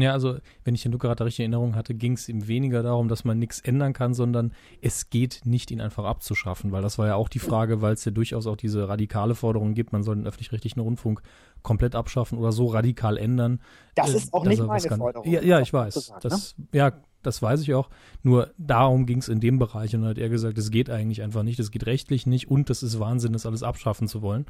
Ja, 0.00 0.12
also 0.12 0.38
wenn 0.64 0.74
ich 0.74 0.82
den 0.82 0.92
Luca 0.92 1.08
gerade 1.08 1.24
richtig 1.24 1.44
in 1.44 1.52
Erinnerung 1.52 1.74
hatte, 1.74 1.94
ging 1.94 2.14
es 2.14 2.28
ihm 2.28 2.48
weniger 2.48 2.82
darum, 2.82 3.08
dass 3.08 3.24
man 3.24 3.38
nichts 3.38 3.60
ändern 3.60 3.92
kann, 3.92 4.14
sondern 4.14 4.52
es 4.80 5.10
geht 5.10 5.42
nicht, 5.44 5.70
ihn 5.70 5.80
einfach 5.80 6.04
abzuschaffen, 6.04 6.72
weil 6.72 6.80
das 6.80 6.98
war 6.98 7.08
ja 7.08 7.14
auch 7.16 7.28
die 7.28 7.38
Frage, 7.38 7.82
weil 7.82 7.92
es 7.92 8.04
ja 8.04 8.10
durchaus 8.10 8.46
auch 8.46 8.56
diese 8.56 8.88
radikale 8.88 9.34
Forderung 9.34 9.74
gibt, 9.74 9.92
man 9.92 10.02
soll 10.02 10.16
den 10.16 10.26
öffentlich-rechtlichen 10.26 10.80
Rundfunk 10.80 11.22
komplett 11.62 11.94
abschaffen 11.94 12.38
oder 12.38 12.52
so 12.52 12.66
radikal 12.66 13.18
ändern. 13.18 13.60
Das 13.94 14.14
äh, 14.14 14.16
ist 14.16 14.32
auch 14.32 14.44
nicht 14.44 14.62
meine 14.62 14.80
Forderung. 14.80 15.30
Ja, 15.30 15.42
ja 15.42 15.60
ich 15.60 15.72
weiß. 15.72 15.94
Sagen, 15.94 16.20
das, 16.22 16.56
ne? 16.56 16.66
Ja, 16.72 16.92
das 17.22 17.42
weiß 17.42 17.60
ich 17.60 17.74
auch. 17.74 17.90
Nur 18.22 18.50
darum 18.58 19.04
ging 19.06 19.18
es 19.18 19.28
in 19.28 19.40
dem 19.40 19.58
Bereich 19.58 19.94
und 19.94 20.02
dann 20.02 20.10
hat 20.10 20.18
er 20.18 20.28
gesagt, 20.28 20.58
es 20.58 20.70
geht 20.70 20.90
eigentlich 20.90 21.22
einfach 21.22 21.42
nicht, 21.42 21.60
es 21.60 21.70
geht 21.70 21.86
rechtlich 21.86 22.26
nicht 22.26 22.50
und 22.50 22.70
das 22.70 22.82
ist 22.82 22.98
Wahnsinn, 22.98 23.32
das 23.32 23.46
alles 23.46 23.62
abschaffen 23.62 24.08
zu 24.08 24.22
wollen. 24.22 24.46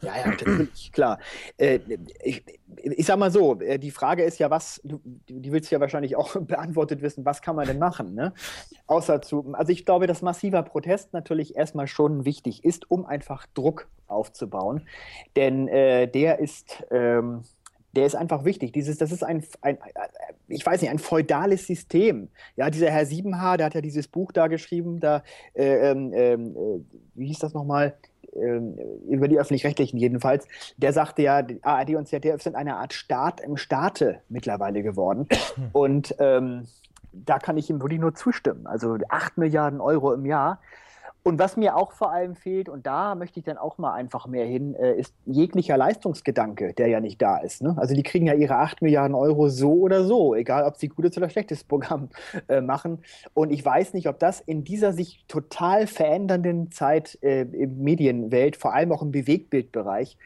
Ja, 0.00 0.16
ja, 0.16 0.26
natürlich, 0.28 0.92
klar. 0.92 1.18
Äh, 1.56 1.80
ich, 2.22 2.44
ich 2.76 3.06
sag 3.06 3.18
mal 3.18 3.30
so, 3.30 3.60
äh, 3.60 3.78
die 3.78 3.90
Frage 3.90 4.22
ist 4.22 4.38
ja, 4.38 4.48
was, 4.48 4.80
die 4.84 5.52
willst 5.52 5.70
du 5.70 5.74
ja 5.74 5.80
wahrscheinlich 5.80 6.14
auch 6.16 6.36
beantwortet 6.40 7.02
wissen, 7.02 7.24
was 7.24 7.42
kann 7.42 7.56
man 7.56 7.66
denn 7.66 7.78
machen, 7.78 8.14
ne? 8.14 8.32
Außer 8.86 9.20
zu, 9.22 9.52
also 9.54 9.72
ich 9.72 9.84
glaube, 9.84 10.06
dass 10.06 10.22
massiver 10.22 10.62
Protest 10.62 11.12
natürlich 11.12 11.56
erstmal 11.56 11.88
schon 11.88 12.24
wichtig 12.24 12.64
ist, 12.64 12.90
um 12.90 13.06
einfach 13.06 13.46
Druck 13.54 13.88
aufzubauen. 14.06 14.86
Denn 15.34 15.66
äh, 15.68 16.06
der 16.06 16.38
ist, 16.38 16.84
ähm, 16.90 17.42
der 17.96 18.06
ist 18.06 18.14
einfach 18.14 18.44
wichtig. 18.44 18.72
Dieses, 18.72 18.98
das 18.98 19.10
ist 19.10 19.24
ein, 19.24 19.44
ein, 19.62 19.78
ich 20.46 20.64
weiß 20.64 20.80
nicht, 20.80 20.90
ein 20.90 20.98
feudales 20.98 21.66
System. 21.66 22.28
Ja, 22.54 22.70
dieser 22.70 22.90
Herr 22.90 23.06
Siebenhaar, 23.06 23.56
der 23.56 23.66
hat 23.66 23.74
ja 23.74 23.80
dieses 23.80 24.06
Buch 24.06 24.30
da 24.30 24.46
geschrieben, 24.46 25.00
da, 25.00 25.22
äh, 25.54 25.90
ähm, 25.90 26.12
ähm, 26.14 26.56
äh, 26.56 26.80
wie 27.14 27.26
hieß 27.26 27.40
das 27.40 27.54
nochmal? 27.54 27.96
Ähm, 28.42 28.78
über 29.08 29.28
die 29.28 29.38
öffentlich-rechtlichen 29.38 29.98
jedenfalls, 29.98 30.46
der 30.76 30.92
sagte 30.92 31.22
ja, 31.22 31.42
ARD 31.62 31.94
und 31.96 32.08
ZDF 32.08 32.42
sind 32.42 32.56
eine 32.56 32.76
Art 32.76 32.92
Staat 32.92 33.40
im 33.40 33.56
Staate 33.56 34.20
mittlerweile 34.28 34.82
geworden. 34.82 35.26
Und 35.72 36.14
ähm, 36.18 36.66
da 37.12 37.38
kann 37.38 37.56
ich 37.56 37.70
ihm 37.70 37.80
wirklich 37.80 38.00
nur 38.00 38.14
zustimmen. 38.14 38.66
Also 38.66 38.98
8 39.08 39.38
Milliarden 39.38 39.80
Euro 39.80 40.12
im 40.12 40.26
Jahr. 40.26 40.60
Und 41.22 41.38
was 41.38 41.56
mir 41.56 41.76
auch 41.76 41.92
vor 41.92 42.12
allem 42.12 42.36
fehlt, 42.36 42.68
und 42.68 42.86
da 42.86 43.14
möchte 43.14 43.40
ich 43.40 43.44
dann 43.44 43.58
auch 43.58 43.76
mal 43.76 43.92
einfach 43.92 44.26
mehr 44.26 44.46
hin, 44.46 44.74
äh, 44.74 44.94
ist 44.94 45.14
jeglicher 45.26 45.76
Leistungsgedanke, 45.76 46.72
der 46.74 46.88
ja 46.88 47.00
nicht 47.00 47.20
da 47.20 47.38
ist. 47.38 47.60
Ne? 47.60 47.74
Also 47.76 47.94
die 47.94 48.02
kriegen 48.02 48.26
ja 48.26 48.34
ihre 48.34 48.56
8 48.56 48.82
Milliarden 48.82 49.14
Euro 49.14 49.48
so 49.48 49.72
oder 49.72 50.04
so, 50.04 50.34
egal 50.34 50.64
ob 50.64 50.76
sie 50.76 50.88
gutes 50.88 51.16
oder 51.18 51.28
schlechtes 51.28 51.64
Programm 51.64 52.08
äh, 52.48 52.60
machen. 52.60 53.00
Und 53.34 53.50
ich 53.50 53.64
weiß 53.64 53.94
nicht, 53.94 54.08
ob 54.08 54.18
das 54.18 54.40
in 54.40 54.64
dieser 54.64 54.92
sich 54.92 55.24
total 55.28 55.86
verändernden 55.86 56.70
Zeit 56.70 57.18
äh, 57.22 57.42
im 57.42 57.82
Medienwelt, 57.82 58.56
vor 58.56 58.72
allem 58.74 58.92
auch 58.92 59.02
im 59.02 59.10
Bewegtbildbereich, 59.10 60.16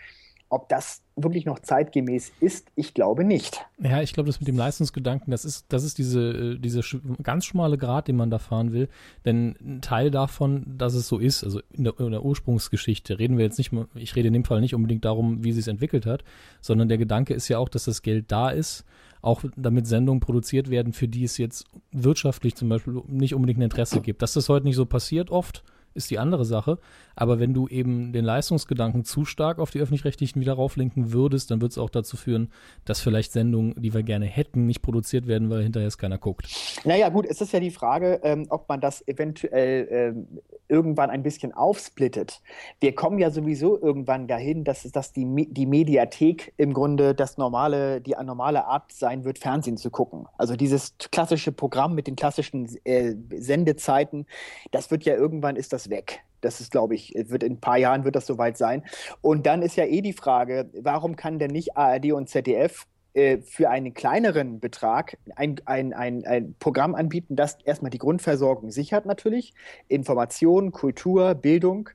ob 0.52 0.68
das 0.68 1.02
wirklich 1.16 1.46
noch 1.46 1.60
zeitgemäß 1.60 2.30
ist, 2.40 2.70
ich 2.76 2.92
glaube 2.92 3.24
nicht. 3.24 3.64
Ja, 3.82 4.02
ich 4.02 4.12
glaube, 4.12 4.26
das 4.26 4.38
mit 4.38 4.48
dem 4.48 4.58
Leistungsgedanken, 4.58 5.30
das 5.30 5.46
ist, 5.46 5.72
das 5.72 5.82
ist 5.82 5.96
diese, 5.96 6.20
äh, 6.20 6.58
diese 6.58 6.82
ganz 7.22 7.46
schmale 7.46 7.78
Grad, 7.78 8.06
den 8.06 8.16
man 8.16 8.30
da 8.30 8.38
fahren 8.38 8.72
will. 8.72 8.90
Denn 9.24 9.56
ein 9.60 9.80
Teil 9.80 10.10
davon, 10.10 10.76
dass 10.76 10.92
es 10.92 11.08
so 11.08 11.18
ist, 11.18 11.42
also 11.42 11.62
in 11.72 11.84
der, 11.84 11.98
in 11.98 12.10
der 12.10 12.22
Ursprungsgeschichte, 12.22 13.18
reden 13.18 13.38
wir 13.38 13.46
jetzt 13.46 13.56
nicht, 13.56 13.72
ich 13.94 14.14
rede 14.14 14.28
in 14.28 14.34
dem 14.34 14.44
Fall 14.44 14.60
nicht 14.60 14.74
unbedingt 14.74 15.06
darum, 15.06 15.42
wie 15.42 15.52
sie 15.52 15.60
es 15.60 15.68
entwickelt 15.68 16.04
hat, 16.04 16.22
sondern 16.60 16.88
der 16.88 16.98
Gedanke 16.98 17.32
ist 17.32 17.48
ja 17.48 17.56
auch, 17.56 17.70
dass 17.70 17.84
das 17.84 18.02
Geld 18.02 18.30
da 18.30 18.50
ist, 18.50 18.84
auch 19.22 19.42
damit 19.56 19.86
Sendungen 19.86 20.20
produziert 20.20 20.68
werden, 20.68 20.92
für 20.92 21.08
die 21.08 21.24
es 21.24 21.38
jetzt 21.38 21.64
wirtschaftlich 21.92 22.56
zum 22.56 22.68
Beispiel 22.68 23.00
nicht 23.06 23.34
unbedingt 23.34 23.60
ein 23.60 23.62
Interesse 23.62 24.02
gibt. 24.02 24.20
Dass 24.20 24.34
das 24.34 24.50
heute 24.50 24.66
nicht 24.66 24.76
so 24.76 24.84
passiert 24.84 25.30
oft, 25.30 25.64
ist 25.94 26.10
die 26.10 26.18
andere 26.18 26.44
Sache. 26.44 26.78
Aber 27.14 27.38
wenn 27.38 27.54
du 27.54 27.68
eben 27.68 28.12
den 28.12 28.24
Leistungsgedanken 28.24 29.04
zu 29.04 29.24
stark 29.24 29.58
auf 29.58 29.70
die 29.70 29.80
öffentlich-rechtlichen 29.80 30.40
wieder 30.40 30.54
rauflenken 30.54 31.12
würdest, 31.12 31.50
dann 31.50 31.60
wird 31.60 31.72
es 31.72 31.78
auch 31.78 31.90
dazu 31.90 32.16
führen, 32.16 32.50
dass 32.84 33.00
vielleicht 33.00 33.32
Sendungen, 33.32 33.74
die 33.76 33.92
wir 33.94 34.02
gerne 34.02 34.26
hätten, 34.26 34.66
nicht 34.66 34.82
produziert 34.82 35.26
werden, 35.26 35.50
weil 35.50 35.62
hinterher 35.62 35.88
es 35.88 35.98
keiner 35.98 36.18
guckt. 36.18 36.48
Naja, 36.84 37.08
gut, 37.08 37.26
es 37.26 37.40
ist 37.40 37.52
ja 37.52 37.60
die 37.60 37.70
Frage, 37.70 38.20
ähm, 38.22 38.46
ob 38.48 38.68
man 38.68 38.80
das 38.80 39.06
eventuell 39.06 39.88
ähm, 39.90 40.26
irgendwann 40.68 41.10
ein 41.10 41.22
bisschen 41.22 41.52
aufsplittet. 41.52 42.40
Wir 42.80 42.94
kommen 42.94 43.18
ja 43.18 43.30
sowieso 43.30 43.80
irgendwann 43.80 44.26
dahin, 44.26 44.64
dass, 44.64 44.82
dass 44.90 45.12
die, 45.12 45.26
die 45.50 45.66
Mediathek 45.66 46.54
im 46.56 46.72
Grunde 46.72 47.14
das 47.14 47.36
normale, 47.36 48.00
die 48.00 48.14
normale 48.24 48.64
Art 48.64 48.90
sein 48.92 49.24
wird, 49.24 49.38
Fernsehen 49.38 49.76
zu 49.76 49.90
gucken. 49.90 50.26
Also 50.38 50.56
dieses 50.56 50.94
klassische 51.10 51.52
Programm 51.52 51.94
mit 51.94 52.06
den 52.06 52.16
klassischen 52.16 52.68
äh, 52.84 53.14
Sendezeiten, 53.36 54.26
das 54.70 54.90
wird 54.90 55.04
ja 55.04 55.14
irgendwann, 55.14 55.56
ist 55.56 55.72
das 55.72 55.81
weg. 55.90 56.20
Das 56.40 56.60
ist, 56.60 56.72
glaube 56.72 56.94
ich, 56.94 57.14
wird 57.14 57.42
in 57.42 57.54
ein 57.54 57.60
paar 57.60 57.78
Jahren 57.78 58.04
wird 58.04 58.16
das 58.16 58.26
soweit 58.26 58.58
sein. 58.58 58.82
Und 59.20 59.46
dann 59.46 59.62
ist 59.62 59.76
ja 59.76 59.84
eh 59.84 60.00
die 60.00 60.12
Frage, 60.12 60.70
warum 60.80 61.16
kann 61.16 61.38
denn 61.38 61.52
nicht 61.52 61.76
ARD 61.76 62.12
und 62.12 62.28
ZDF 62.28 62.86
äh, 63.14 63.38
für 63.42 63.70
einen 63.70 63.94
kleineren 63.94 64.58
Betrag 64.58 65.18
ein, 65.36 65.60
ein, 65.66 65.92
ein, 65.92 66.24
ein 66.24 66.54
Programm 66.58 66.94
anbieten, 66.94 67.36
das 67.36 67.58
erstmal 67.62 67.90
die 67.90 67.98
Grundversorgung 67.98 68.70
sichert 68.70 69.06
natürlich, 69.06 69.52
Information, 69.88 70.72
Kultur, 70.72 71.34
Bildung, 71.34 71.90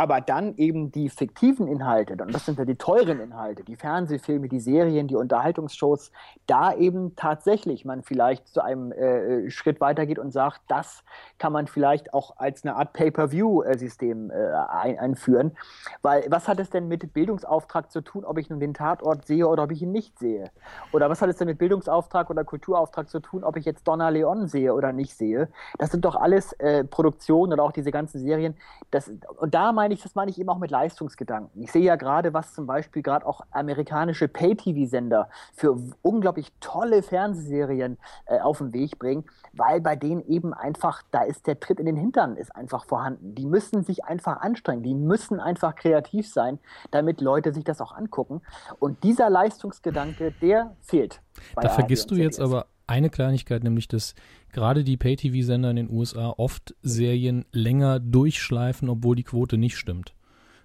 aber 0.00 0.22
dann 0.22 0.56
eben 0.56 0.90
die 0.90 1.10
fiktiven 1.10 1.68
Inhalte, 1.68 2.14
und 2.14 2.32
das 2.34 2.46
sind 2.46 2.58
ja 2.58 2.64
die 2.64 2.76
teuren 2.76 3.20
Inhalte, 3.20 3.64
die 3.64 3.76
Fernsehfilme, 3.76 4.48
die 4.48 4.60
Serien, 4.60 5.08
die 5.08 5.16
Unterhaltungsshows, 5.16 6.10
da 6.46 6.72
eben 6.72 7.16
tatsächlich 7.16 7.84
man 7.84 8.02
vielleicht 8.02 8.48
zu 8.48 8.62
einem 8.64 8.92
äh, 8.92 9.50
Schritt 9.50 9.78
weitergeht 9.78 10.18
und 10.18 10.30
sagt, 10.30 10.62
das 10.68 11.04
kann 11.38 11.52
man 11.52 11.66
vielleicht 11.66 12.14
auch 12.14 12.38
als 12.38 12.64
eine 12.64 12.76
Art 12.76 12.94
Pay-per-view-System 12.94 14.30
äh, 14.30 14.52
ein 14.70 14.98
einführen. 14.98 15.52
Weil 16.00 16.24
was 16.30 16.48
hat 16.48 16.60
es 16.60 16.70
denn 16.70 16.88
mit 16.88 17.12
Bildungsauftrag 17.12 17.90
zu 17.90 18.00
tun, 18.00 18.24
ob 18.24 18.38
ich 18.38 18.48
nun 18.48 18.60
den 18.60 18.72
Tatort 18.72 19.26
sehe 19.26 19.46
oder 19.46 19.64
ob 19.64 19.70
ich 19.70 19.82
ihn 19.82 19.92
nicht 19.92 20.18
sehe? 20.18 20.50
Oder 20.92 21.10
was 21.10 21.20
hat 21.20 21.28
es 21.28 21.36
denn 21.36 21.48
mit 21.48 21.58
Bildungsauftrag 21.58 22.30
oder 22.30 22.44
Kulturauftrag 22.44 23.10
zu 23.10 23.20
tun, 23.20 23.44
ob 23.44 23.56
ich 23.56 23.66
jetzt 23.66 23.86
Donna 23.86 24.08
Leon 24.08 24.46
sehe 24.46 24.72
oder 24.72 24.92
nicht 24.92 25.14
sehe? 25.14 25.48
Das 25.78 25.90
sind 25.90 26.04
doch 26.06 26.16
alles 26.16 26.52
äh, 26.54 26.84
Produktionen 26.84 27.52
oder 27.52 27.64
auch 27.64 27.72
diese 27.72 27.90
ganzen 27.90 28.18
Serien. 28.20 28.56
Das, 28.90 29.12
und 29.36 29.54
da 29.54 29.72
meine 29.72 29.89
meine 29.90 29.94
ich, 29.96 30.02
das 30.04 30.14
meine 30.14 30.30
ich 30.30 30.38
eben 30.38 30.48
auch 30.48 30.58
mit 30.58 30.70
Leistungsgedanken. 30.70 31.60
Ich 31.60 31.72
sehe 31.72 31.82
ja 31.82 31.96
gerade, 31.96 32.32
was 32.32 32.54
zum 32.54 32.64
Beispiel 32.64 33.02
gerade 33.02 33.26
auch 33.26 33.40
amerikanische 33.50 34.28
Pay-TV-Sender 34.28 35.28
für 35.52 35.76
unglaublich 36.02 36.52
tolle 36.60 37.02
Fernsehserien 37.02 37.98
äh, 38.26 38.38
auf 38.38 38.58
den 38.58 38.72
Weg 38.72 39.00
bringen, 39.00 39.24
weil 39.52 39.80
bei 39.80 39.96
denen 39.96 40.20
eben 40.28 40.54
einfach, 40.54 41.02
da 41.10 41.22
ist 41.22 41.48
der 41.48 41.58
Tritt 41.58 41.80
in 41.80 41.86
den 41.86 41.96
Hintern 41.96 42.36
ist 42.36 42.54
einfach 42.54 42.84
vorhanden. 42.84 43.34
Die 43.34 43.46
müssen 43.46 43.82
sich 43.82 44.04
einfach 44.04 44.40
anstrengen, 44.42 44.84
die 44.84 44.94
müssen 44.94 45.40
einfach 45.40 45.74
kreativ 45.74 46.28
sein, 46.28 46.60
damit 46.92 47.20
Leute 47.20 47.52
sich 47.52 47.64
das 47.64 47.80
auch 47.80 47.90
angucken. 47.90 48.42
Und 48.78 49.02
dieser 49.02 49.28
Leistungsgedanke, 49.28 50.32
der 50.40 50.76
fehlt. 50.82 51.20
Da 51.56 51.68
vergisst 51.68 52.12
du 52.12 52.14
jetzt 52.14 52.40
aber 52.40 52.66
eine 52.90 53.08
Kleinigkeit, 53.08 53.62
nämlich 53.62 53.88
dass 53.88 54.14
gerade 54.52 54.84
die 54.84 54.96
Pay-TV-Sender 54.96 55.70
in 55.70 55.76
den 55.76 55.90
USA 55.90 56.34
oft 56.36 56.74
Serien 56.82 57.44
länger 57.52 58.00
durchschleifen, 58.00 58.88
obwohl 58.88 59.16
die 59.16 59.22
Quote 59.22 59.56
nicht 59.56 59.76
stimmt. 59.76 60.14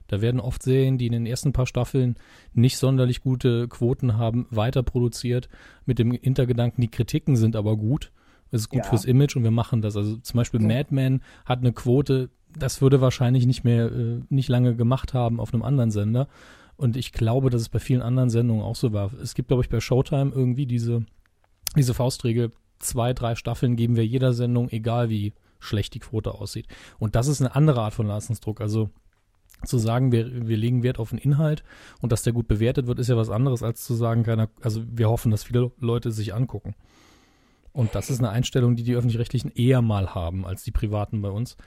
Da 0.07 0.21
werden 0.21 0.39
oft 0.39 0.61
Serien, 0.61 0.97
die 0.97 1.07
in 1.07 1.13
den 1.13 1.25
ersten 1.25 1.53
paar 1.53 1.65
Staffeln 1.65 2.15
nicht 2.53 2.77
sonderlich 2.77 3.21
gute 3.21 3.67
Quoten 3.67 4.17
haben, 4.17 4.47
weiter 4.49 4.83
produziert 4.83 5.49
mit 5.85 5.99
dem 5.99 6.11
Hintergedanken, 6.11 6.81
die 6.81 6.91
Kritiken 6.91 7.35
sind 7.35 7.55
aber 7.55 7.77
gut. 7.77 8.11
Es 8.51 8.61
ist 8.61 8.69
gut 8.69 8.83
ja. 8.83 8.89
fürs 8.89 9.05
Image 9.05 9.35
und 9.35 9.43
wir 9.43 9.51
machen 9.51 9.81
das. 9.81 9.95
Also 9.95 10.17
zum 10.17 10.37
Beispiel 10.37 10.61
ja. 10.61 10.67
Mad 10.67 10.93
Men 10.93 11.21
hat 11.45 11.59
eine 11.59 11.73
Quote, 11.73 12.29
das 12.57 12.81
würde 12.81 13.01
wahrscheinlich 13.01 13.45
nicht 13.45 13.63
mehr, 13.63 13.91
äh, 13.91 14.21
nicht 14.29 14.49
lange 14.49 14.75
gemacht 14.75 15.13
haben 15.13 15.39
auf 15.39 15.53
einem 15.53 15.63
anderen 15.63 15.91
Sender. 15.91 16.27
Und 16.77 16.97
ich 16.97 17.11
glaube, 17.11 17.49
dass 17.49 17.61
es 17.61 17.69
bei 17.69 17.79
vielen 17.79 18.01
anderen 18.01 18.29
Sendungen 18.29 18.63
auch 18.63 18.75
so 18.75 18.93
war. 18.93 19.11
Es 19.21 19.33
gibt, 19.33 19.47
glaube 19.47 19.63
ich, 19.63 19.69
bei 19.69 19.79
Showtime 19.79 20.31
irgendwie 20.33 20.65
diese 20.65 21.05
diese 21.77 21.93
Faustregel, 21.93 22.51
zwei, 22.79 23.13
drei 23.13 23.35
Staffeln 23.35 23.75
geben 23.75 23.95
wir 23.95 24.05
jeder 24.05 24.33
Sendung, 24.33 24.69
egal 24.69 25.09
wie 25.09 25.33
schlecht 25.59 25.93
die 25.93 25.99
Quote 25.99 26.33
aussieht. 26.33 26.67
Und 26.99 27.15
das 27.15 27.27
ist 27.27 27.41
eine 27.41 27.55
andere 27.55 27.81
Art 27.81 27.93
von 27.93 28.07
Leistungsdruck. 28.07 28.61
Also 28.61 28.89
zu 29.63 29.77
sagen, 29.77 30.11
wir, 30.11 30.47
wir 30.47 30.57
legen 30.57 30.83
Wert 30.83 30.99
auf 30.99 31.09
den 31.09 31.17
Inhalt 31.17 31.63
und 32.01 32.11
dass 32.11 32.23
der 32.23 32.33
gut 32.33 32.47
bewertet 32.47 32.87
wird, 32.87 32.99
ist 32.99 33.07
ja 33.07 33.17
was 33.17 33.29
anderes, 33.29 33.63
als 33.63 33.83
zu 33.83 33.95
sagen, 33.95 34.23
keiner, 34.23 34.49
also 34.61 34.83
wir 34.87 35.09
hoffen, 35.09 35.31
dass 35.31 35.45
viele 35.45 35.71
Leute 35.79 36.11
sich 36.11 36.33
angucken. 36.33 36.75
Und 37.71 37.95
das 37.95 38.09
ist 38.09 38.19
eine 38.19 38.29
Einstellung, 38.29 38.75
die 38.75 38.83
die 38.83 38.95
Öffentlich-Rechtlichen 38.95 39.51
eher 39.51 39.81
mal 39.81 40.13
haben 40.13 40.45
als 40.45 40.63
die 40.63 40.71
Privaten 40.71 41.21
bei 41.21 41.29
uns. 41.29 41.57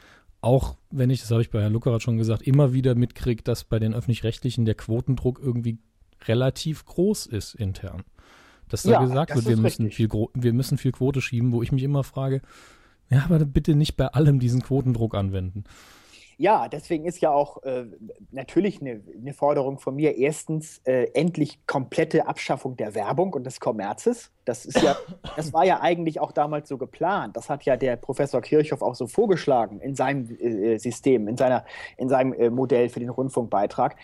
Auch 0.40 0.76
wenn 0.90 1.10
ich, 1.10 1.20
das 1.20 1.30
habe 1.30 1.42
ich 1.42 1.50
bei 1.50 1.60
Herrn 1.60 1.72
Luckerath 1.72 2.02
schon 2.02 2.18
gesagt, 2.18 2.42
immer 2.42 2.72
wieder 2.72 2.94
mitkriege, 2.94 3.42
dass 3.42 3.64
bei 3.64 3.78
den 3.78 3.94
Öffentlich-Rechtlichen 3.94 4.64
der 4.64 4.74
Quotendruck 4.74 5.40
irgendwie 5.42 5.78
relativ 6.26 6.84
groß 6.84 7.26
ist 7.26 7.54
intern 7.54 8.04
dass 8.68 8.82
da 8.82 8.92
ja, 8.92 9.00
gesagt 9.00 9.34
wird, 9.34 9.46
wir 9.46 9.56
müssen, 9.56 9.90
viel, 9.90 10.08
wir 10.34 10.52
müssen 10.52 10.78
viel 10.78 10.92
Quote 10.92 11.20
schieben, 11.20 11.52
wo 11.52 11.62
ich 11.62 11.72
mich 11.72 11.82
immer 11.82 12.04
frage, 12.04 12.42
ja, 13.10 13.24
aber 13.24 13.38
bitte 13.44 13.74
nicht 13.74 13.96
bei 13.96 14.06
allem 14.08 14.38
diesen 14.38 14.62
Quotendruck 14.62 15.14
anwenden. 15.14 15.64
Ja, 16.40 16.68
deswegen 16.68 17.04
ist 17.04 17.20
ja 17.20 17.32
auch 17.32 17.64
äh, 17.64 17.86
natürlich 18.30 18.80
eine, 18.80 19.02
eine, 19.12 19.32
Forderung 19.34 19.80
von 19.80 19.96
mir 19.96 20.16
erstens 20.16 20.78
äh, 20.84 21.10
endlich 21.12 21.66
komplette 21.66 22.28
Abschaffung 22.28 22.76
der 22.76 22.94
Werbung 22.94 23.32
und 23.32 23.42
des 23.42 23.58
Kommerzes. 23.58 24.30
Das 24.44 24.64
ist 24.64 24.80
ja, 24.80 24.96
das 25.36 25.52
war 25.52 25.64
ja 25.64 25.80
eigentlich 25.80 26.20
auch 26.20 26.30
damals 26.30 26.68
so 26.68 26.78
geplant. 26.78 27.36
Das 27.36 27.50
hat 27.50 27.64
ja 27.64 27.76
der 27.76 27.96
Professor 27.96 28.40
Kirchhoff 28.40 28.82
auch 28.82 28.94
so 28.94 29.08
vorgeschlagen 29.08 29.80
in 29.80 29.96
seinem 29.96 30.30
äh, 30.38 30.78
System, 30.78 31.26
in 31.26 31.36
seiner, 31.36 31.64
in 31.96 32.08
seinem 32.08 32.32
äh, 32.34 32.50
Modell 32.50 32.88
für 32.88 33.00
den 33.00 33.08
Rundfunkbeitrag. 33.08 33.96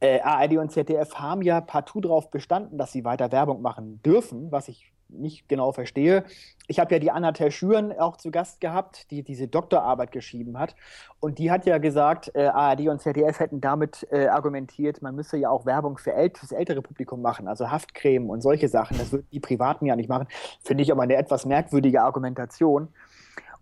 Äh, 0.00 0.20
ARD 0.20 0.58
und 0.58 0.70
ZDF 0.70 1.14
haben 1.14 1.40
ja 1.40 1.62
partout 1.62 2.02
darauf 2.02 2.30
bestanden, 2.30 2.76
dass 2.76 2.92
sie 2.92 3.06
weiter 3.06 3.32
Werbung 3.32 3.62
machen 3.62 4.02
dürfen, 4.02 4.52
was 4.52 4.68
ich 4.68 4.92
nicht 5.08 5.48
genau 5.48 5.72
verstehe. 5.72 6.24
Ich 6.66 6.78
habe 6.78 6.94
ja 6.94 6.98
die 6.98 7.10
Anna 7.10 7.32
Terschüren 7.32 7.92
auch 7.98 8.16
zu 8.16 8.30
Gast 8.30 8.60
gehabt, 8.60 9.10
die 9.10 9.22
diese 9.22 9.48
Doktorarbeit 9.48 10.12
geschrieben 10.12 10.58
hat. 10.58 10.74
Und 11.20 11.38
die 11.38 11.50
hat 11.50 11.66
ja 11.66 11.78
gesagt, 11.78 12.30
äh, 12.34 12.46
ARD 12.46 12.88
und 12.88 13.00
ZDF 13.00 13.40
hätten 13.40 13.60
damit 13.60 14.06
äh, 14.10 14.26
argumentiert, 14.28 15.00
man 15.00 15.14
müsse 15.14 15.38
ja 15.38 15.50
auch 15.50 15.64
Werbung 15.66 15.98
für, 15.98 16.12
äl 16.12 16.30
das 16.30 16.52
ältere 16.52 16.82
Publikum 16.82 17.22
machen, 17.22 17.48
also 17.48 17.70
Haftcreme 17.70 18.28
und 18.28 18.42
solche 18.42 18.68
Sachen. 18.68 18.98
Das 18.98 19.12
würden 19.12 19.26
die 19.32 19.40
Privaten 19.40 19.86
ja 19.86 19.96
nicht 19.96 20.08
machen. 20.08 20.28
Finde 20.62 20.82
ich 20.82 20.92
aber 20.92 21.02
eine 21.02 21.16
etwas 21.16 21.46
merkwürdige 21.46 22.02
Argumentation. 22.02 22.88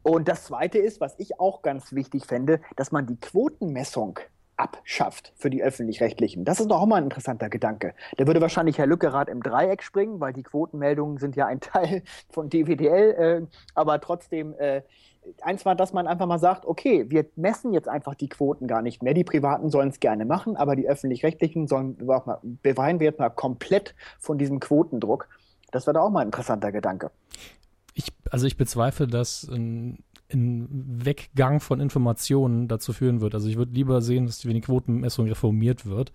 Und 0.03 0.29
das 0.29 0.45
Zweite 0.45 0.79
ist, 0.79 1.01
was 1.01 1.15
ich 1.19 1.41
auch 1.41 1.63
ganz 1.63 1.93
wichtig 1.93 2.27
fände, 2.27 2.61
dass 2.77 2.93
man 2.93 3.07
die 3.07 3.19
Quotenmessung 3.19 4.21
abschafft 4.57 5.33
für 5.37 5.51
die 5.51 5.63
öffentlich-rechtlichen. 5.63 6.45
Das 6.45 6.61
ist 6.61 6.71
doch 6.71 6.81
auch 6.81 6.87
mal 6.87 6.97
ein 6.97 7.05
interessanter 7.05 7.49
Gedanke. 7.49 7.95
Da 8.17 8.27
würde 8.27 8.41
wahrscheinlich 8.41 8.79
Herr 8.79 8.87
Lückerath 8.87 9.29
im 9.29 9.43
Dreieck 9.43 9.83
springen, 9.83 10.21
weil 10.21 10.33
die 10.33 10.43
Quotenmeldungen 10.43 11.19
sind 11.19 11.37
ja 11.37 11.47
ein 11.47 11.61
Teil 11.61 12.03
von 12.31 12.49
DWDL, 12.49 13.43
äh, 13.43 13.47
aber 13.75 14.01
trotzdem 14.01 14.55
äh, 14.59 14.83
eins 15.43 15.65
war, 15.65 15.75
dass 15.75 15.93
man 15.93 16.07
einfach 16.07 16.27
mal 16.27 16.39
sagt, 16.39 16.65
okay, 16.67 17.07
wir 17.09 17.27
messen 17.37 17.73
jetzt 17.73 17.89
einfach 17.89 18.15
die 18.15 18.29
Quoten 18.29 18.67
gar 18.67 18.83
nicht 18.83 19.03
mehr. 19.03 19.15
Die 19.15 19.25
Privaten 19.25 19.71
sollen 19.71 19.89
es 19.89 20.01
gerne 20.01 20.25
machen, 20.25 20.57
aber 20.57 20.77
die 20.77 20.89
öffentlich-rechtlichen 20.89 21.67
sollen 21.67 21.97
mal, 22.05 22.39
wir 23.01 23.07
jetzt 23.07 23.19
mal 23.19 23.31
komplett 23.31 23.95
von 24.19 24.39
diesem 24.39 24.61
Quotendruck. 24.61 25.29
Das 25.73 25.87
wäre 25.87 25.95
doch 25.95 26.03
auch 26.03 26.11
mal 26.11 26.21
ein 26.21 26.29
interessanter 26.29 26.73
Gedanke. 26.73 27.11
Ich, 27.95 28.13
also 28.31 28.47
ich 28.47 28.57
bezweifle, 28.57 29.07
dass 29.07 29.45
ein 29.45 30.05
ein 30.33 31.05
Weggang 31.05 31.61
von 31.61 31.81
Informationen 31.81 32.69
dazu 32.69 32.93
führen 32.93 33.21
wird. 33.21 33.35
Also 33.35 33.49
ich 33.49 33.57
würde 33.57 33.73
lieber 33.73 34.03
sehen, 34.03 34.27
dass 34.27 34.39
die 34.39 34.61
Quotenmessung 34.61 35.27
reformiert 35.27 35.87
wird, 35.87 36.13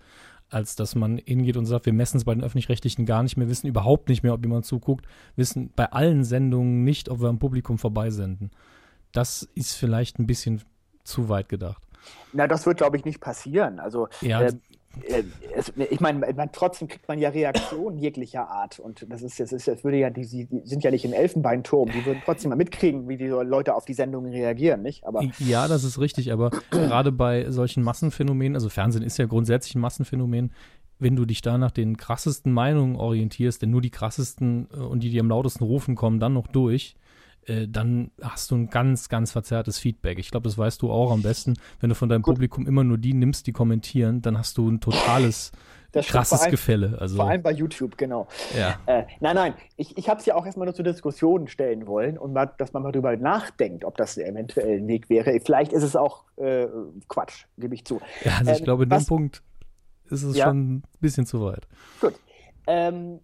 als 0.50 0.76
dass 0.76 0.94
man 0.94 1.18
hingeht 1.18 1.56
und 1.56 1.66
sagt, 1.66 1.86
wir 1.86 1.92
messen 1.92 2.18
es 2.18 2.24
bei 2.24 2.34
den 2.34 2.44
Öffentlich-Rechtlichen 2.44 3.06
gar 3.06 3.22
nicht 3.22 3.36
mehr, 3.36 3.48
wissen 3.48 3.66
überhaupt 3.66 4.08
nicht 4.08 4.22
mehr, 4.22 4.34
ob 4.34 4.42
jemand 4.44 4.66
zuguckt, 4.66 5.06
wissen 5.34 5.72
bei 5.74 5.90
allen 5.90 6.24
Sendungen 6.24 6.84
nicht, 6.84 7.08
ob 7.08 7.20
wir 7.20 7.28
am 7.28 7.38
Publikum 7.38 7.78
vorbeisenden. 7.78 8.50
Das 9.12 9.48
ist 9.54 9.74
vielleicht 9.74 10.18
ein 10.18 10.26
bisschen 10.26 10.62
zu 11.04 11.28
weit 11.28 11.48
gedacht. 11.48 11.82
Na, 12.32 12.46
das 12.46 12.66
wird, 12.66 12.78
glaube 12.78 12.96
ich, 12.96 13.04
nicht 13.04 13.20
passieren. 13.20 13.80
Also 13.80 14.08
ja, 14.20 14.42
äh, 14.42 14.48
äh, 14.48 14.52
es, 15.56 15.72
ich 15.90 16.00
meine, 16.00 16.32
man, 16.34 16.50
trotzdem 16.52 16.88
kriegt 16.88 17.08
man 17.08 17.18
ja 17.18 17.30
Reaktionen 17.30 17.98
jeglicher 17.98 18.48
Art. 18.48 18.78
Und 18.78 19.06
das 19.08 19.22
ist, 19.22 19.40
ist, 19.40 19.66
das 19.66 19.84
würde 19.84 19.98
ja, 19.98 20.10
die, 20.10 20.26
die 20.26 20.48
sind 20.64 20.84
ja 20.84 20.90
nicht 20.90 21.04
im 21.04 21.12
Elfenbeinturm, 21.12 21.90
die 21.90 22.04
würden 22.04 22.22
trotzdem 22.24 22.50
mal 22.50 22.56
mitkriegen, 22.56 23.08
wie 23.08 23.16
die 23.16 23.26
Leute 23.26 23.74
auf 23.74 23.84
die 23.84 23.94
Sendungen 23.94 24.32
reagieren, 24.32 24.82
nicht? 24.82 25.04
Aber 25.06 25.22
ja, 25.38 25.68
das 25.68 25.84
ist 25.84 25.98
richtig, 25.98 26.32
aber 26.32 26.50
gerade 26.70 27.12
bei 27.12 27.50
solchen 27.50 27.82
Massenphänomenen, 27.82 28.54
also 28.54 28.68
Fernsehen 28.68 29.02
ist 29.02 29.18
ja 29.18 29.26
grundsätzlich 29.26 29.74
ein 29.74 29.80
Massenphänomen, 29.80 30.52
wenn 30.98 31.16
du 31.16 31.24
dich 31.24 31.42
da 31.42 31.58
nach 31.58 31.72
den 31.72 31.96
krassesten 31.96 32.52
Meinungen 32.52 32.96
orientierst, 32.96 33.60
denn 33.62 33.70
nur 33.70 33.80
die 33.80 33.90
krassesten 33.90 34.68
äh, 34.72 34.76
und 34.76 35.02
die, 35.02 35.10
die 35.10 35.20
am 35.20 35.28
lautesten 35.28 35.64
rufen, 35.64 35.96
kommen 35.96 36.20
dann 36.20 36.34
noch 36.34 36.46
durch, 36.46 36.94
äh, 37.46 37.66
dann 37.68 38.10
hast 38.20 38.50
du 38.50 38.56
ein 38.56 38.70
ganz, 38.70 39.08
ganz 39.08 39.32
verzerrtes 39.32 39.78
Feedback. 39.78 40.18
Ich 40.18 40.30
glaube, 40.30 40.44
das 40.44 40.56
weißt 40.56 40.80
du 40.82 40.90
auch 40.90 41.10
am 41.10 41.22
besten. 41.22 41.54
Wenn 41.80 41.88
du 41.88 41.94
von 41.94 42.08
deinem 42.08 42.22
Gut. 42.22 42.34
Publikum 42.34 42.66
immer 42.66 42.84
nur 42.84 42.98
die 42.98 43.14
nimmst, 43.14 43.46
die 43.46 43.52
kommentieren, 43.52 44.22
dann 44.22 44.38
hast 44.38 44.58
du 44.58 44.68
ein 44.68 44.80
totales 44.80 45.52
das 45.92 46.06
krasses 46.06 46.40
allem, 46.42 46.50
Gefälle. 46.50 46.96
Also. 46.98 47.16
Vor 47.16 47.28
allem 47.28 47.42
bei 47.42 47.52
YouTube, 47.52 47.98
genau. 47.98 48.26
Ja. 48.56 48.78
Äh, 48.86 49.04
nein, 49.20 49.34
nein, 49.34 49.54
ich, 49.76 49.96
ich 49.96 50.08
habe 50.08 50.20
es 50.20 50.26
ja 50.26 50.34
auch 50.34 50.46
erstmal 50.46 50.66
nur 50.66 50.74
zur 50.74 50.84
Diskussion 50.84 51.48
stellen 51.48 51.86
wollen 51.86 52.16
und 52.16 52.32
mal, 52.32 52.46
dass 52.58 52.72
man 52.72 52.82
mal 52.82 52.92
darüber 52.92 53.16
nachdenkt, 53.16 53.84
ob 53.84 53.96
das 53.96 54.16
eventuell 54.16 54.78
ein 54.78 54.88
Weg 54.88 55.10
wäre. 55.10 55.38
Vielleicht 55.44 55.72
ist 55.72 55.82
es 55.82 55.96
auch 55.96 56.24
äh, 56.36 56.66
Quatsch, 57.08 57.46
gebe 57.58 57.74
ich 57.74 57.84
zu. 57.84 58.00
Ja, 58.24 58.38
also 58.38 58.52
ich 58.52 58.58
ähm, 58.58 58.64
glaube, 58.64 58.84
in 58.84 58.90
was, 58.90 59.04
dem 59.04 59.08
Punkt 59.08 59.42
ist 60.10 60.22
es 60.22 60.36
ja? 60.36 60.46
schon 60.46 60.76
ein 60.76 60.82
bisschen 61.00 61.26
zu 61.26 61.42
weit. 61.42 61.66
Gut. 62.00 62.14
Ähm, 62.66 63.20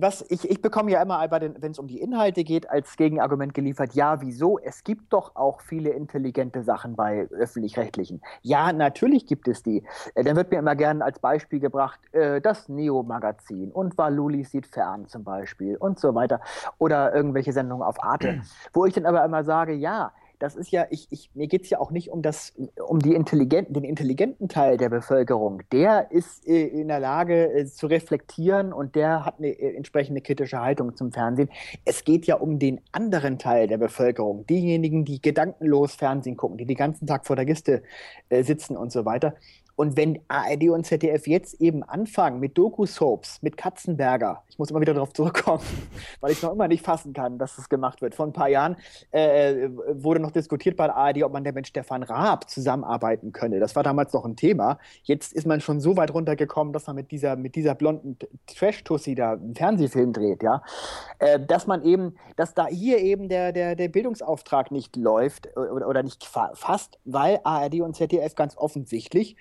was 0.00 0.24
ich, 0.28 0.48
ich 0.48 0.62
bekomme 0.62 0.90
ja 0.90 1.02
immer, 1.02 1.18
wenn 1.30 1.70
es 1.70 1.78
um 1.78 1.86
die 1.86 2.00
Inhalte 2.00 2.44
geht, 2.44 2.70
als 2.70 2.96
Gegenargument 2.96 3.54
geliefert, 3.54 3.94
ja, 3.94 4.20
wieso? 4.20 4.58
Es 4.58 4.84
gibt 4.84 5.12
doch 5.12 5.36
auch 5.36 5.60
viele 5.60 5.90
intelligente 5.90 6.62
Sachen 6.62 6.96
bei 6.96 7.28
öffentlich-rechtlichen. 7.30 8.20
Ja, 8.42 8.72
natürlich 8.72 9.26
gibt 9.26 9.48
es 9.48 9.62
die. 9.62 9.82
Äh, 10.14 10.24
dann 10.24 10.36
wird 10.36 10.50
mir 10.50 10.58
immer 10.58 10.76
gerne 10.76 11.04
als 11.04 11.18
Beispiel 11.18 11.60
gebracht, 11.60 12.00
äh, 12.12 12.40
das 12.40 12.68
Neo-Magazin 12.68 13.70
und 13.72 13.98
Waluli 13.98 14.44
sieht 14.44 14.66
fern 14.66 15.06
zum 15.06 15.24
Beispiel 15.24 15.76
und 15.76 15.98
so 15.98 16.14
weiter. 16.14 16.40
Oder 16.78 17.14
irgendwelche 17.14 17.52
Sendungen 17.52 17.86
auf 17.86 18.02
Arte, 18.02 18.42
wo 18.72 18.86
ich 18.86 18.94
dann 18.94 19.06
aber 19.06 19.24
immer 19.24 19.44
sage, 19.44 19.72
ja, 19.72 20.12
das 20.38 20.56
ist 20.56 20.70
ja, 20.70 20.86
ich, 20.90 21.08
ich, 21.10 21.30
mir 21.34 21.48
geht 21.48 21.64
es 21.64 21.70
ja 21.70 21.80
auch 21.80 21.90
nicht 21.90 22.10
um 22.10 22.22
das, 22.22 22.54
um 22.86 23.00
die 23.00 23.14
intelligenten, 23.14 23.74
den 23.74 23.84
intelligenten 23.84 24.48
Teil 24.48 24.76
der 24.76 24.88
Bevölkerung. 24.88 25.62
Der 25.72 26.10
ist 26.10 26.46
äh, 26.46 26.66
in 26.66 26.88
der 26.88 27.00
Lage 27.00 27.52
äh, 27.52 27.66
zu 27.66 27.86
reflektieren 27.86 28.72
und 28.72 28.94
der 28.94 29.24
hat 29.24 29.38
eine 29.38 29.48
äh, 29.48 29.76
entsprechende 29.76 30.20
kritische 30.20 30.60
Haltung 30.60 30.96
zum 30.96 31.12
Fernsehen. 31.12 31.48
Es 31.84 32.04
geht 32.04 32.26
ja 32.26 32.36
um 32.36 32.58
den 32.58 32.80
anderen 32.92 33.38
Teil 33.38 33.66
der 33.66 33.78
Bevölkerung, 33.78 34.46
diejenigen, 34.46 35.04
die 35.04 35.20
gedankenlos 35.20 35.94
Fernsehen 35.94 36.36
gucken, 36.36 36.58
die 36.58 36.66
den 36.66 36.76
ganzen 36.76 37.06
Tag 37.06 37.26
vor 37.26 37.36
der 37.36 37.44
Giste 37.44 37.82
äh, 38.28 38.42
sitzen 38.42 38.76
und 38.76 38.92
so 38.92 39.04
weiter. 39.04 39.34
Und 39.78 39.96
wenn 39.96 40.18
ARD 40.26 40.70
und 40.70 40.84
ZDF 40.84 41.28
jetzt 41.28 41.60
eben 41.60 41.84
anfangen 41.84 42.40
mit 42.40 42.58
Doku-Soaps, 42.58 43.42
mit 43.42 43.56
Katzenberger, 43.56 44.42
ich 44.48 44.58
muss 44.58 44.72
immer 44.72 44.80
wieder 44.80 44.92
darauf 44.92 45.12
zurückkommen, 45.12 45.62
weil 46.20 46.32
ich 46.32 46.42
noch 46.42 46.52
immer 46.52 46.66
nicht 46.66 46.84
fassen 46.84 47.12
kann, 47.12 47.38
dass 47.38 47.54
das 47.54 47.68
gemacht 47.68 48.02
wird. 48.02 48.16
Vor 48.16 48.26
ein 48.26 48.32
paar 48.32 48.48
Jahren 48.48 48.74
äh, 49.12 49.68
wurde 49.92 50.18
noch 50.18 50.32
diskutiert 50.32 50.76
bei 50.76 50.86
der 50.88 50.96
ARD, 50.96 51.22
ob 51.22 51.32
man 51.32 51.44
der 51.44 51.52
mit 51.52 51.68
Stefan 51.68 52.02
Raab 52.02 52.50
zusammenarbeiten 52.50 53.30
könne. 53.30 53.60
Das 53.60 53.76
war 53.76 53.84
damals 53.84 54.12
noch 54.12 54.24
ein 54.24 54.34
Thema. 54.34 54.80
Jetzt 55.04 55.32
ist 55.32 55.46
man 55.46 55.60
schon 55.60 55.78
so 55.78 55.96
weit 55.96 56.12
runtergekommen, 56.12 56.72
dass 56.72 56.88
man 56.88 56.96
mit 56.96 57.12
dieser, 57.12 57.36
mit 57.36 57.54
dieser 57.54 57.76
blonden 57.76 58.18
Trash-Tussi 58.48 59.14
da 59.14 59.34
einen 59.34 59.54
Fernsehfilm 59.54 60.12
dreht, 60.12 60.42
ja. 60.42 60.60
Äh, 61.20 61.38
dass 61.38 61.68
man 61.68 61.84
eben, 61.84 62.16
dass 62.34 62.52
da 62.52 62.66
hier 62.66 62.98
eben 62.98 63.28
der, 63.28 63.52
der, 63.52 63.76
der 63.76 63.86
Bildungsauftrag 63.86 64.72
nicht 64.72 64.96
läuft 64.96 65.56
oder, 65.56 65.86
oder 65.86 66.02
nicht 66.02 66.24
fast, 66.24 66.98
weil 67.04 67.38
ARD 67.44 67.80
und 67.82 67.94
ZDF 67.94 68.34
ganz 68.34 68.56
offensichtlich 68.56 69.36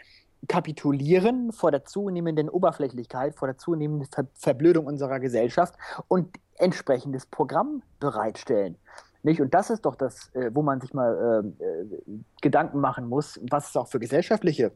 kapitulieren 0.48 1.52
vor 1.52 1.72
der 1.72 1.86
zunehmenden 1.86 2.50
Oberflächlichkeit, 2.50 3.36
vor 3.36 3.48
der 3.48 3.58
zunehmenden 3.58 4.08
Ver 4.12 4.28
Verblödung 4.34 4.86
unserer 4.86 5.20
Gesellschaft 5.20 5.76
und 6.08 6.38
entsprechendes 6.56 7.26
Programm 7.26 7.82
bereitstellen. 8.00 8.78
Nicht? 9.24 9.42
Und 9.42 9.54
das 9.54 9.70
ist 9.70 9.86
doch 9.86 9.96
das, 9.96 10.34
äh, 10.36 10.52
wo 10.54 10.62
man 10.62 10.80
sich 10.80 10.94
mal 10.94 11.44
äh, 11.60 11.64
äh, 11.64 12.20
Gedanken 12.42 12.80
machen 12.80 13.08
muss, 13.08 13.40
was 13.50 13.70
es 13.70 13.76
auch 13.76 13.88
für 13.88 14.00
gesellschaftliche 14.00 14.72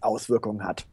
Auswirkungen 0.00 0.64
hat. 0.64 0.86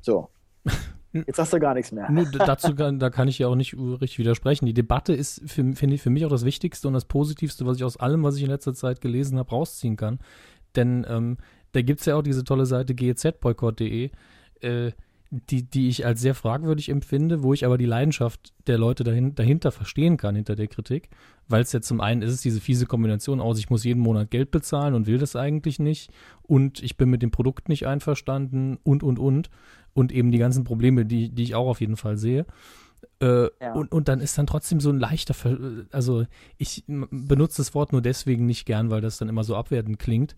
So. 0.00 0.28
Jetzt 1.12 1.38
hast 1.38 1.52
du 1.52 1.58
gar 1.58 1.74
nichts 1.74 1.90
mehr. 1.90 2.10
Nur 2.10 2.26
dazu 2.26 2.74
kann, 2.74 2.98
da 2.98 3.08
kann 3.08 3.28
ich 3.28 3.38
ja 3.38 3.48
auch 3.48 3.54
nicht 3.54 3.74
richtig 3.76 4.18
widersprechen. 4.18 4.66
Die 4.66 4.74
Debatte 4.74 5.14
ist, 5.14 5.42
finde 5.50 5.94
ich, 5.94 6.02
für 6.02 6.10
mich 6.10 6.26
auch 6.26 6.30
das 6.30 6.44
Wichtigste 6.44 6.86
und 6.86 6.94
das 6.94 7.06
Positivste, 7.06 7.64
was 7.66 7.78
ich 7.78 7.84
aus 7.84 7.96
allem, 7.96 8.22
was 8.22 8.36
ich 8.36 8.42
in 8.42 8.50
letzter 8.50 8.74
Zeit 8.74 9.00
gelesen 9.00 9.38
habe, 9.38 9.50
rausziehen 9.50 9.96
kann. 9.96 10.18
Denn 10.76 11.06
ähm, 11.08 11.38
da 11.72 11.82
gibt 11.82 12.00
es 12.00 12.06
ja 12.06 12.16
auch 12.16 12.22
diese 12.22 12.44
tolle 12.44 12.66
Seite 12.66 12.94
gezboykott.de, 12.94 14.10
äh, 14.60 14.92
die, 15.30 15.62
die 15.62 15.88
ich 15.88 16.06
als 16.06 16.20
sehr 16.20 16.34
fragwürdig 16.34 16.88
empfinde, 16.88 17.42
wo 17.42 17.52
ich 17.52 17.66
aber 17.66 17.76
die 17.76 17.84
Leidenschaft 17.84 18.54
der 18.66 18.78
Leute 18.78 19.04
dahin, 19.04 19.34
dahinter 19.34 19.72
verstehen 19.72 20.16
kann, 20.16 20.34
hinter 20.34 20.56
der 20.56 20.68
Kritik. 20.68 21.10
Weil 21.48 21.62
es 21.62 21.72
ja 21.72 21.80
zum 21.82 22.00
einen 22.00 22.22
ist 22.22 22.32
es 22.32 22.40
diese 22.40 22.60
fiese 22.60 22.86
Kombination 22.86 23.40
aus, 23.40 23.58
ich 23.58 23.68
muss 23.68 23.84
jeden 23.84 24.00
Monat 24.00 24.30
Geld 24.30 24.50
bezahlen 24.50 24.94
und 24.94 25.06
will 25.06 25.18
das 25.18 25.36
eigentlich 25.36 25.78
nicht 25.78 26.10
und 26.42 26.82
ich 26.82 26.96
bin 26.96 27.10
mit 27.10 27.22
dem 27.22 27.30
Produkt 27.30 27.68
nicht 27.68 27.86
einverstanden 27.86 28.78
und, 28.82 29.02
und, 29.02 29.18
und. 29.18 29.50
Und 29.94 30.12
eben 30.12 30.30
die 30.30 30.38
ganzen 30.38 30.64
Probleme, 30.64 31.04
die, 31.04 31.28
die 31.28 31.42
ich 31.42 31.54
auch 31.54 31.66
auf 31.66 31.80
jeden 31.80 31.96
Fall 31.96 32.16
sehe. 32.16 32.46
Äh, 33.20 33.48
ja. 33.60 33.72
und, 33.74 33.90
und 33.92 34.08
dann 34.08 34.20
ist 34.20 34.38
dann 34.38 34.46
trotzdem 34.46 34.80
so 34.80 34.90
ein 34.90 34.98
leichter, 34.98 35.34
Ver 35.34 35.58
also 35.92 36.24
ich 36.56 36.84
benutze 36.86 37.58
das 37.58 37.74
Wort 37.74 37.92
nur 37.92 38.00
deswegen 38.00 38.46
nicht 38.46 38.64
gern, 38.64 38.90
weil 38.90 39.00
das 39.00 39.18
dann 39.18 39.28
immer 39.28 39.44
so 39.44 39.56
abwertend 39.56 39.98
klingt 39.98 40.34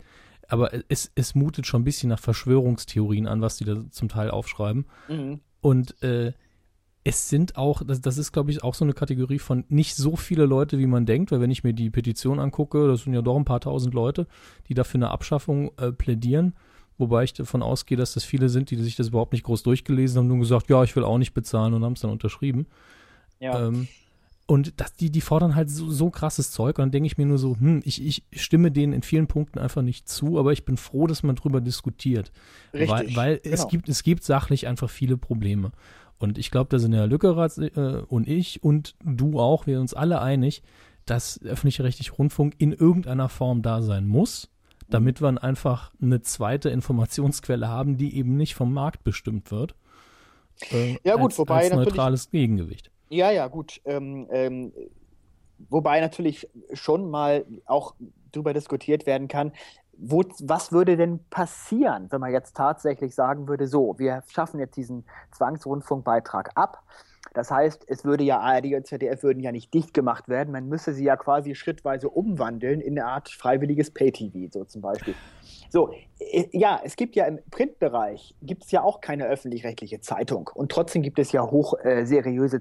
aber 0.51 0.71
es, 0.89 1.11
es 1.15 1.33
mutet 1.33 1.65
schon 1.65 1.81
ein 1.81 1.85
bisschen 1.85 2.09
nach 2.09 2.19
Verschwörungstheorien 2.19 3.25
an, 3.25 3.41
was 3.41 3.55
die 3.55 3.63
da 3.63 3.89
zum 3.89 4.09
Teil 4.09 4.29
aufschreiben. 4.29 4.85
Mhm. 5.07 5.39
Und 5.61 6.01
äh, 6.03 6.33
es 7.05 7.29
sind 7.29 7.55
auch, 7.55 7.83
das, 7.85 8.01
das 8.01 8.17
ist, 8.17 8.33
glaube 8.33 8.51
ich, 8.51 8.61
auch 8.61 8.75
so 8.75 8.83
eine 8.83 8.93
Kategorie 8.93 9.39
von 9.39 9.63
nicht 9.69 9.95
so 9.95 10.17
viele 10.17 10.45
Leute, 10.45 10.77
wie 10.77 10.87
man 10.87 11.05
denkt, 11.05 11.31
weil 11.31 11.39
wenn 11.39 11.51
ich 11.51 11.63
mir 11.63 11.73
die 11.73 11.89
Petition 11.89 12.39
angucke, 12.39 12.87
das 12.87 13.03
sind 13.03 13.13
ja 13.13 13.21
doch 13.21 13.37
ein 13.37 13.45
paar 13.45 13.61
tausend 13.61 13.93
Leute, 13.93 14.27
die 14.67 14.73
dafür 14.73 14.97
eine 14.97 15.11
Abschaffung 15.11 15.71
äh, 15.77 15.93
plädieren. 15.93 16.53
Wobei 16.97 17.23
ich 17.23 17.33
davon 17.33 17.63
ausgehe, 17.63 17.97
dass 17.97 18.13
das 18.13 18.25
viele 18.25 18.49
sind, 18.49 18.71
die 18.71 18.75
sich 18.75 18.97
das 18.97 19.07
überhaupt 19.07 19.31
nicht 19.31 19.43
groß 19.43 19.63
durchgelesen 19.63 20.19
haben, 20.19 20.27
nur 20.27 20.39
gesagt, 20.39 20.69
ja, 20.69 20.83
ich 20.83 20.95
will 20.97 21.05
auch 21.05 21.17
nicht 21.17 21.33
bezahlen 21.33 21.73
und 21.73 21.83
haben 21.85 21.93
es 21.93 22.01
dann 22.01 22.11
unterschrieben. 22.11 22.67
Ja. 23.39 23.67
Ähm, 23.67 23.87
und 24.51 24.81
das, 24.81 24.91
die, 24.95 25.09
die 25.09 25.21
fordern 25.21 25.55
halt 25.55 25.69
so, 25.69 25.89
so 25.89 26.09
krasses 26.09 26.51
Zeug. 26.51 26.77
Und 26.77 26.83
dann 26.83 26.91
denke 26.91 27.07
ich 27.07 27.17
mir 27.17 27.25
nur 27.25 27.37
so, 27.37 27.55
hm, 27.57 27.79
ich, 27.85 28.05
ich 28.05 28.25
stimme 28.33 28.69
denen 28.69 28.91
in 28.91 29.01
vielen 29.01 29.27
Punkten 29.27 29.59
einfach 29.59 29.81
nicht 29.81 30.09
zu, 30.09 30.37
aber 30.37 30.51
ich 30.51 30.65
bin 30.65 30.75
froh, 30.75 31.07
dass 31.07 31.23
man 31.23 31.37
drüber 31.37 31.61
diskutiert. 31.61 32.33
Richtig, 32.73 32.89
weil 32.89 33.15
weil 33.15 33.37
genau. 33.37 33.55
es, 33.55 33.67
gibt, 33.69 33.87
es 33.87 34.03
gibt 34.03 34.25
sachlich 34.25 34.67
einfach 34.67 34.89
viele 34.89 35.15
Probleme. 35.15 35.71
Und 36.17 36.37
ich 36.37 36.51
glaube, 36.51 36.67
da 36.69 36.79
sind 36.79 36.91
Herr 36.91 37.07
Lückerath 37.07 37.59
äh, 37.59 38.03
und 38.09 38.27
ich 38.27 38.61
und 38.61 38.95
du 39.01 39.39
auch, 39.39 39.67
wir 39.67 39.75
sind 39.75 39.83
uns 39.83 39.93
alle 39.93 40.21
einig, 40.21 40.63
dass 41.05 41.41
öffentlich-rechtlich 41.41 42.17
Rundfunk 42.19 42.55
in 42.57 42.73
irgendeiner 42.73 43.29
Form 43.29 43.61
da 43.61 43.81
sein 43.81 44.05
muss, 44.05 44.49
damit 44.89 45.21
wir 45.21 45.41
einfach 45.41 45.93
eine 46.01 46.23
zweite 46.23 46.67
Informationsquelle 46.71 47.69
haben, 47.69 47.95
die 47.95 48.17
eben 48.17 48.35
nicht 48.35 48.55
vom 48.55 48.73
Markt 48.73 49.05
bestimmt 49.05 49.49
wird. 49.49 49.75
Äh, 50.71 50.97
ja, 51.05 51.15
gut, 51.15 51.31
als, 51.31 51.37
wobei 51.37 51.71
als 51.71 51.73
neutrales 51.73 52.29
Gegengewicht. 52.29 52.91
Ja, 53.11 53.29
ja, 53.29 53.47
gut. 53.47 53.81
Ähm, 53.83 54.25
ähm, 54.31 54.71
wobei 55.69 55.99
natürlich 55.99 56.49
schon 56.73 57.09
mal 57.09 57.45
auch 57.65 57.93
darüber 58.31 58.53
diskutiert 58.53 59.05
werden 59.05 59.27
kann, 59.27 59.51
wo, 59.97 60.23
was 60.39 60.71
würde 60.71 60.95
denn 60.95 61.19
passieren, 61.29 62.07
wenn 62.09 62.21
man 62.21 62.31
jetzt 62.31 62.55
tatsächlich 62.55 63.13
sagen 63.13 63.49
würde, 63.49 63.67
so, 63.67 63.99
wir 63.99 64.23
schaffen 64.29 64.61
jetzt 64.61 64.77
diesen 64.77 65.05
Zwangsrundfunkbeitrag 65.31 66.51
ab. 66.55 66.83
Das 67.33 67.49
heißt, 67.49 67.85
es 67.87 68.03
würde 68.03 68.23
ja 68.23 68.39
ARD 68.39 68.73
und 68.75 68.85
ZDF 68.85 69.23
würden 69.23 69.39
ja 69.39 69.51
nicht 69.51 69.73
dicht 69.73 69.93
gemacht 69.93 70.27
werden, 70.27 70.51
man 70.51 70.67
müsste 70.67 70.93
sie 70.93 71.05
ja 71.05 71.15
quasi 71.15 71.55
schrittweise 71.55 72.09
umwandeln 72.09 72.81
in 72.81 72.99
eine 72.99 73.07
Art 73.07 73.29
freiwilliges 73.29 73.91
Pay-TV, 73.91 74.51
so 74.51 74.65
zum 74.65 74.81
Beispiel. 74.81 75.15
So, 75.69 75.93
ja, 76.51 76.81
es 76.83 76.97
gibt 76.97 77.15
ja 77.15 77.25
im 77.25 77.39
Printbereich, 77.49 78.35
gibt 78.41 78.65
es 78.65 78.71
ja 78.71 78.83
auch 78.83 78.99
keine 78.99 79.27
öffentlich-rechtliche 79.27 80.01
Zeitung. 80.01 80.49
Und 80.53 80.69
trotzdem 80.69 81.01
gibt 81.01 81.17
es 81.17 81.31
ja 81.31 81.49
hoch 81.49 81.75
äh, 81.85 82.05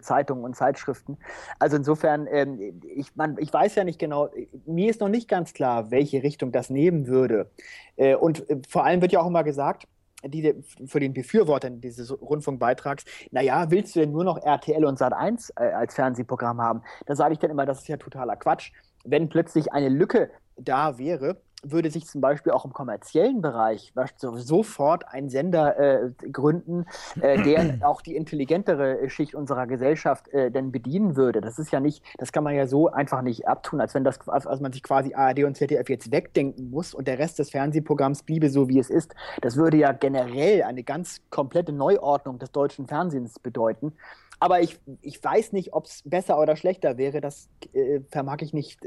Zeitungen 0.00 0.44
und 0.44 0.54
Zeitschriften. 0.54 1.18
Also 1.58 1.76
insofern, 1.76 2.28
ähm, 2.30 2.80
ich, 2.94 3.16
man, 3.16 3.36
ich 3.40 3.52
weiß 3.52 3.74
ja 3.74 3.82
nicht 3.82 3.98
genau, 3.98 4.28
mir 4.64 4.88
ist 4.88 5.00
noch 5.00 5.08
nicht 5.08 5.26
ganz 5.26 5.54
klar, 5.54 5.90
welche 5.90 6.22
Richtung 6.22 6.52
das 6.52 6.70
nehmen 6.70 7.08
würde. 7.08 7.50
Äh, 7.96 8.14
und 8.14 8.48
äh, 8.48 8.60
vor 8.68 8.84
allem 8.84 9.02
wird 9.02 9.10
ja 9.10 9.20
auch 9.20 9.26
immer 9.26 9.42
gesagt, 9.42 9.88
die, 10.24 10.54
für 10.86 11.00
den 11.00 11.12
Befürwortern 11.12 11.80
dieses 11.80 12.10
Rundfunkbeitrags, 12.20 13.04
naja, 13.30 13.70
willst 13.70 13.96
du 13.96 14.00
denn 14.00 14.12
nur 14.12 14.24
noch 14.24 14.38
RTL 14.38 14.84
und 14.84 14.98
Sat1 14.98 15.52
äh, 15.56 15.72
als 15.72 15.94
Fernsehprogramm 15.94 16.60
haben? 16.60 16.82
Da 17.06 17.16
sage 17.16 17.34
ich 17.34 17.38
dann 17.38 17.50
immer, 17.50 17.66
das 17.66 17.80
ist 17.80 17.88
ja 17.88 17.97
totaler 17.97 18.36
Quatsch. 18.36 18.73
Wenn 19.04 19.28
plötzlich 19.28 19.73
eine 19.73 19.88
Lücke 19.88 20.30
da 20.56 20.99
wäre, 20.99 21.40
würde 21.62 21.90
sich 21.90 22.06
zum 22.06 22.20
Beispiel 22.20 22.52
auch 22.52 22.64
im 22.64 22.73
kommerziellen 22.73 23.40
Bereich 23.40 23.92
sofort 24.16 25.08
ein 25.08 25.28
Sender 25.28 25.78
äh, 25.78 26.10
gründen, 26.30 26.86
äh, 27.20 27.42
der 27.42 27.78
auch 27.86 28.02
die 28.02 28.16
intelligentere 28.16 29.08
Schicht 29.10 29.34
unserer 29.34 29.66
Gesellschaft 29.66 30.28
äh, 30.28 30.50
denn 30.50 30.73
bedienen 30.73 31.16
würde. 31.16 31.40
Das 31.40 31.58
ist 31.58 31.70
ja 31.70 31.80
nicht, 31.80 32.04
das 32.18 32.32
kann 32.32 32.44
man 32.44 32.54
ja 32.54 32.66
so 32.66 32.90
einfach 32.90 33.23
nicht 33.23 33.46
abtun, 33.46 33.80
als 33.80 33.94
wenn 33.94 34.04
das, 34.04 34.28
als 34.28 34.60
man 34.60 34.73
sich 34.73 34.82
quasi 34.82 35.14
ARD 35.14 35.44
und 35.44 35.56
ZDF 35.56 35.88
jetzt 35.88 36.10
wegdenken 36.10 36.70
muss 36.70 36.94
und 36.94 37.08
der 37.08 37.18
Rest 37.18 37.38
des 37.38 37.50
Fernsehprogramms 37.50 38.23
bliebe 38.23 38.50
so, 38.50 38.68
wie 38.68 38.78
es 38.78 38.90
ist. 38.90 39.14
Das 39.40 39.56
würde 39.56 39.76
ja 39.76 39.92
generell 39.92 40.62
eine 40.62 40.82
ganz 40.82 41.20
komplette 41.30 41.73
Neuordnung 41.73 42.38
des 42.38 42.52
deutschen 42.52 42.86
Fernsehens 42.86 43.38
bedeuten. 43.38 43.92
Aber 44.40 44.62
ich, 44.62 44.78
ich 45.02 45.22
weiß 45.22 45.52
nicht, 45.52 45.74
ob 45.74 45.84
es 45.84 46.02
besser 46.04 46.40
oder 46.40 46.56
schlechter 46.56 46.96
wäre. 46.96 47.20
Das 47.20 47.50
äh, 47.74 48.00
vermag 48.10 48.38
ich 48.40 48.54
nicht. 48.54 48.80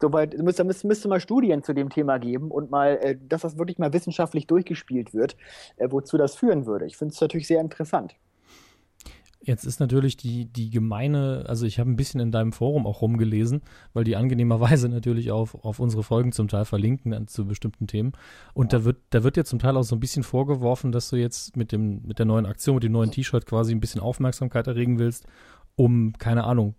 Soweit 0.00 0.36
müsste, 0.36 0.64
müsste, 0.64 0.86
müsste 0.86 1.08
mal 1.08 1.20
Studien 1.20 1.62
zu 1.62 1.72
dem 1.72 1.90
Thema 1.90 2.18
geben 2.18 2.50
und 2.50 2.70
mal, 2.70 2.98
äh, 3.00 3.16
dass 3.16 3.42
das 3.42 3.56
wirklich 3.56 3.78
mal 3.78 3.92
wissenschaftlich 3.92 4.48
durchgespielt 4.48 5.14
wird, 5.14 5.36
äh, 5.76 5.88
wozu 5.90 6.18
das 6.18 6.34
führen 6.34 6.66
würde. 6.66 6.86
Ich 6.86 6.96
finde 6.96 7.14
es 7.14 7.20
natürlich 7.20 7.46
sehr 7.46 7.60
interessant. 7.60 8.16
Jetzt 9.42 9.64
ist 9.64 9.80
natürlich 9.80 10.18
die, 10.18 10.44
die 10.44 10.68
gemeine, 10.68 11.44
also 11.46 11.64
ich 11.64 11.80
habe 11.80 11.90
ein 11.90 11.96
bisschen 11.96 12.20
in 12.20 12.30
deinem 12.30 12.52
Forum 12.52 12.86
auch 12.86 13.00
rumgelesen, 13.00 13.62
weil 13.94 14.04
die 14.04 14.16
angenehmerweise 14.16 14.88
natürlich 14.90 15.30
auf, 15.30 15.54
auf 15.64 15.80
unsere 15.80 16.02
Folgen 16.02 16.32
zum 16.32 16.48
Teil 16.48 16.66
verlinken 16.66 17.26
zu 17.26 17.46
bestimmten 17.46 17.86
Themen. 17.86 18.12
Und 18.52 18.74
da 18.74 18.84
wird, 18.84 18.98
da 19.10 19.24
wird 19.24 19.36
dir 19.36 19.44
zum 19.44 19.58
Teil 19.58 19.78
auch 19.78 19.82
so 19.82 19.96
ein 19.96 20.00
bisschen 20.00 20.24
vorgeworfen, 20.24 20.92
dass 20.92 21.08
du 21.08 21.16
jetzt 21.16 21.56
mit 21.56 21.72
dem, 21.72 22.02
mit 22.02 22.18
der 22.18 22.26
neuen 22.26 22.44
Aktion, 22.44 22.74
mit 22.74 22.84
dem 22.84 22.92
neuen 22.92 23.10
T-Shirt 23.10 23.46
quasi 23.46 23.72
ein 23.72 23.80
bisschen 23.80 24.02
Aufmerksamkeit 24.02 24.66
erregen 24.66 24.98
willst, 24.98 25.26
um, 25.74 26.12
keine 26.18 26.44
Ahnung, 26.44 26.74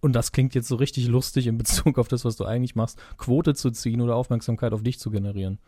und 0.00 0.14
das 0.14 0.30
klingt 0.30 0.54
jetzt 0.54 0.68
so 0.68 0.76
richtig 0.76 1.08
lustig 1.08 1.48
in 1.48 1.58
Bezug 1.58 1.98
auf 1.98 2.06
das, 2.06 2.24
was 2.24 2.36
du 2.36 2.44
eigentlich 2.44 2.76
machst, 2.76 2.98
Quote 3.16 3.54
zu 3.54 3.70
ziehen 3.72 4.00
oder 4.00 4.14
Aufmerksamkeit 4.14 4.72
auf 4.72 4.82
dich 4.82 5.00
zu 5.00 5.10
generieren. 5.10 5.58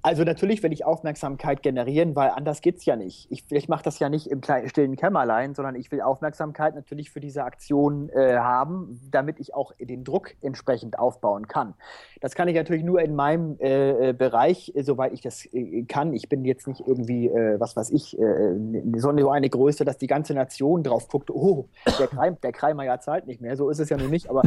Also 0.00 0.22
natürlich 0.22 0.62
will 0.62 0.72
ich 0.72 0.84
Aufmerksamkeit 0.84 1.62
generieren, 1.62 2.14
weil 2.14 2.30
anders 2.30 2.60
geht 2.60 2.76
es 2.76 2.84
ja 2.84 2.94
nicht. 2.94 3.26
Ich, 3.30 3.44
ich 3.50 3.68
mache 3.68 3.82
das 3.82 3.98
ja 3.98 4.08
nicht 4.08 4.28
im 4.28 4.40
kleinen, 4.40 4.68
stillen 4.68 4.94
Kämmerlein, 4.94 5.54
sondern 5.54 5.74
ich 5.74 5.90
will 5.90 6.00
Aufmerksamkeit 6.00 6.76
natürlich 6.76 7.10
für 7.10 7.18
diese 7.18 7.42
Aktion 7.42 8.08
äh, 8.10 8.36
haben, 8.36 9.00
damit 9.10 9.40
ich 9.40 9.54
auch 9.54 9.72
den 9.80 10.04
Druck 10.04 10.34
entsprechend 10.40 10.98
aufbauen 11.00 11.48
kann. 11.48 11.74
Das 12.20 12.34
kann 12.34 12.46
ich 12.46 12.54
natürlich 12.54 12.84
nur 12.84 13.00
in 13.00 13.16
meinem 13.16 13.58
äh, 13.58 14.10
äh 14.10 14.12
Bereich, 14.12 14.72
äh, 14.76 14.82
soweit 14.82 15.12
ich 15.12 15.20
das 15.20 15.46
äh, 15.52 15.82
kann. 15.82 16.12
Ich 16.12 16.28
bin 16.28 16.44
jetzt 16.44 16.68
nicht 16.68 16.86
irgendwie, 16.86 17.28
was 17.28 17.76
weiß 17.76 17.90
ich, 17.90 18.16
so 18.96 19.08
eine 19.30 19.50
Größe, 19.50 19.84
dass 19.84 19.98
die 19.98 20.06
ganze 20.06 20.34
Nation 20.34 20.82
drauf 20.82 21.08
guckt, 21.08 21.30
oh, 21.30 21.68
der, 21.98 22.06
Kreim, 22.06 22.40
der 22.40 22.52
Kreimeier 22.52 23.00
zahlt 23.00 23.26
nicht 23.26 23.40
mehr. 23.40 23.56
So 23.56 23.68
ist 23.70 23.78
es 23.78 23.88
ja 23.88 23.96
nun 23.96 24.10
nicht, 24.10 24.30
aber 24.30 24.42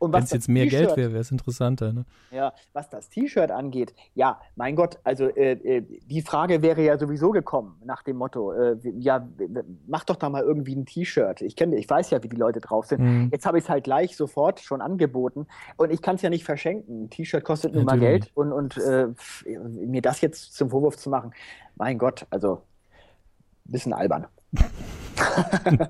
Wenn 0.00 0.22
es 0.22 0.30
jetzt 0.30 0.48
mehr 0.48 0.66
Geld 0.66 0.96
wäre, 0.96 1.12
wäre 1.12 1.20
es 1.20 1.30
interessanter. 1.30 1.92
Ne? 1.92 2.04
Ja, 2.30 2.52
was 2.72 2.88
das 2.88 3.08
T-Shirt 3.08 3.50
angeht, 3.50 3.94
ja, 4.14 4.40
mein 4.54 4.76
Gott, 4.76 4.98
also 5.02 5.28
äh, 5.28 5.52
äh, 5.52 5.82
die 6.06 6.22
Frage 6.22 6.62
wäre 6.62 6.82
ja 6.82 6.98
sowieso 6.98 7.30
gekommen 7.30 7.80
nach 7.84 8.02
dem 8.02 8.16
Motto, 8.16 8.52
äh, 8.52 8.76
ja, 8.98 9.28
mach 9.86 10.04
doch 10.04 10.16
da 10.16 10.28
mal 10.28 10.42
irgendwie 10.42 10.76
ein 10.76 10.86
T-Shirt. 10.86 11.42
Ich 11.42 11.56
kenne, 11.56 11.76
ich 11.76 11.88
weiß 11.88 12.10
ja, 12.10 12.22
wie 12.22 12.28
die 12.28 12.36
Leute 12.36 12.60
drauf 12.60 12.86
sind. 12.86 13.00
Mhm. 13.00 13.28
Jetzt 13.32 13.46
habe 13.46 13.58
ich 13.58 13.64
es 13.64 13.70
halt 13.70 13.84
gleich 13.84 14.16
sofort 14.16 14.60
schon 14.60 14.80
angeboten 14.80 15.46
und 15.76 15.92
ich 15.92 16.02
kann 16.02 16.16
es 16.16 16.22
ja 16.22 16.30
nicht 16.30 16.44
verschenken. 16.44 17.04
Ein 17.04 17.10
T-Shirt 17.10 17.44
kostet 17.44 17.74
nur 17.74 17.84
mal 17.84 17.98
Geld 17.98 18.30
und, 18.34 18.52
und 18.52 18.76
äh, 18.78 19.08
mir 19.46 20.02
das 20.02 20.20
jetzt 20.20 20.54
zum 20.54 20.70
Vorwurf 20.70 20.96
zu 20.96 21.10
machen, 21.10 21.32
mein 21.76 21.98
Gott, 21.98 22.26
also 22.30 22.62
ein 23.66 23.72
bisschen 23.72 23.92
albern. 23.92 24.26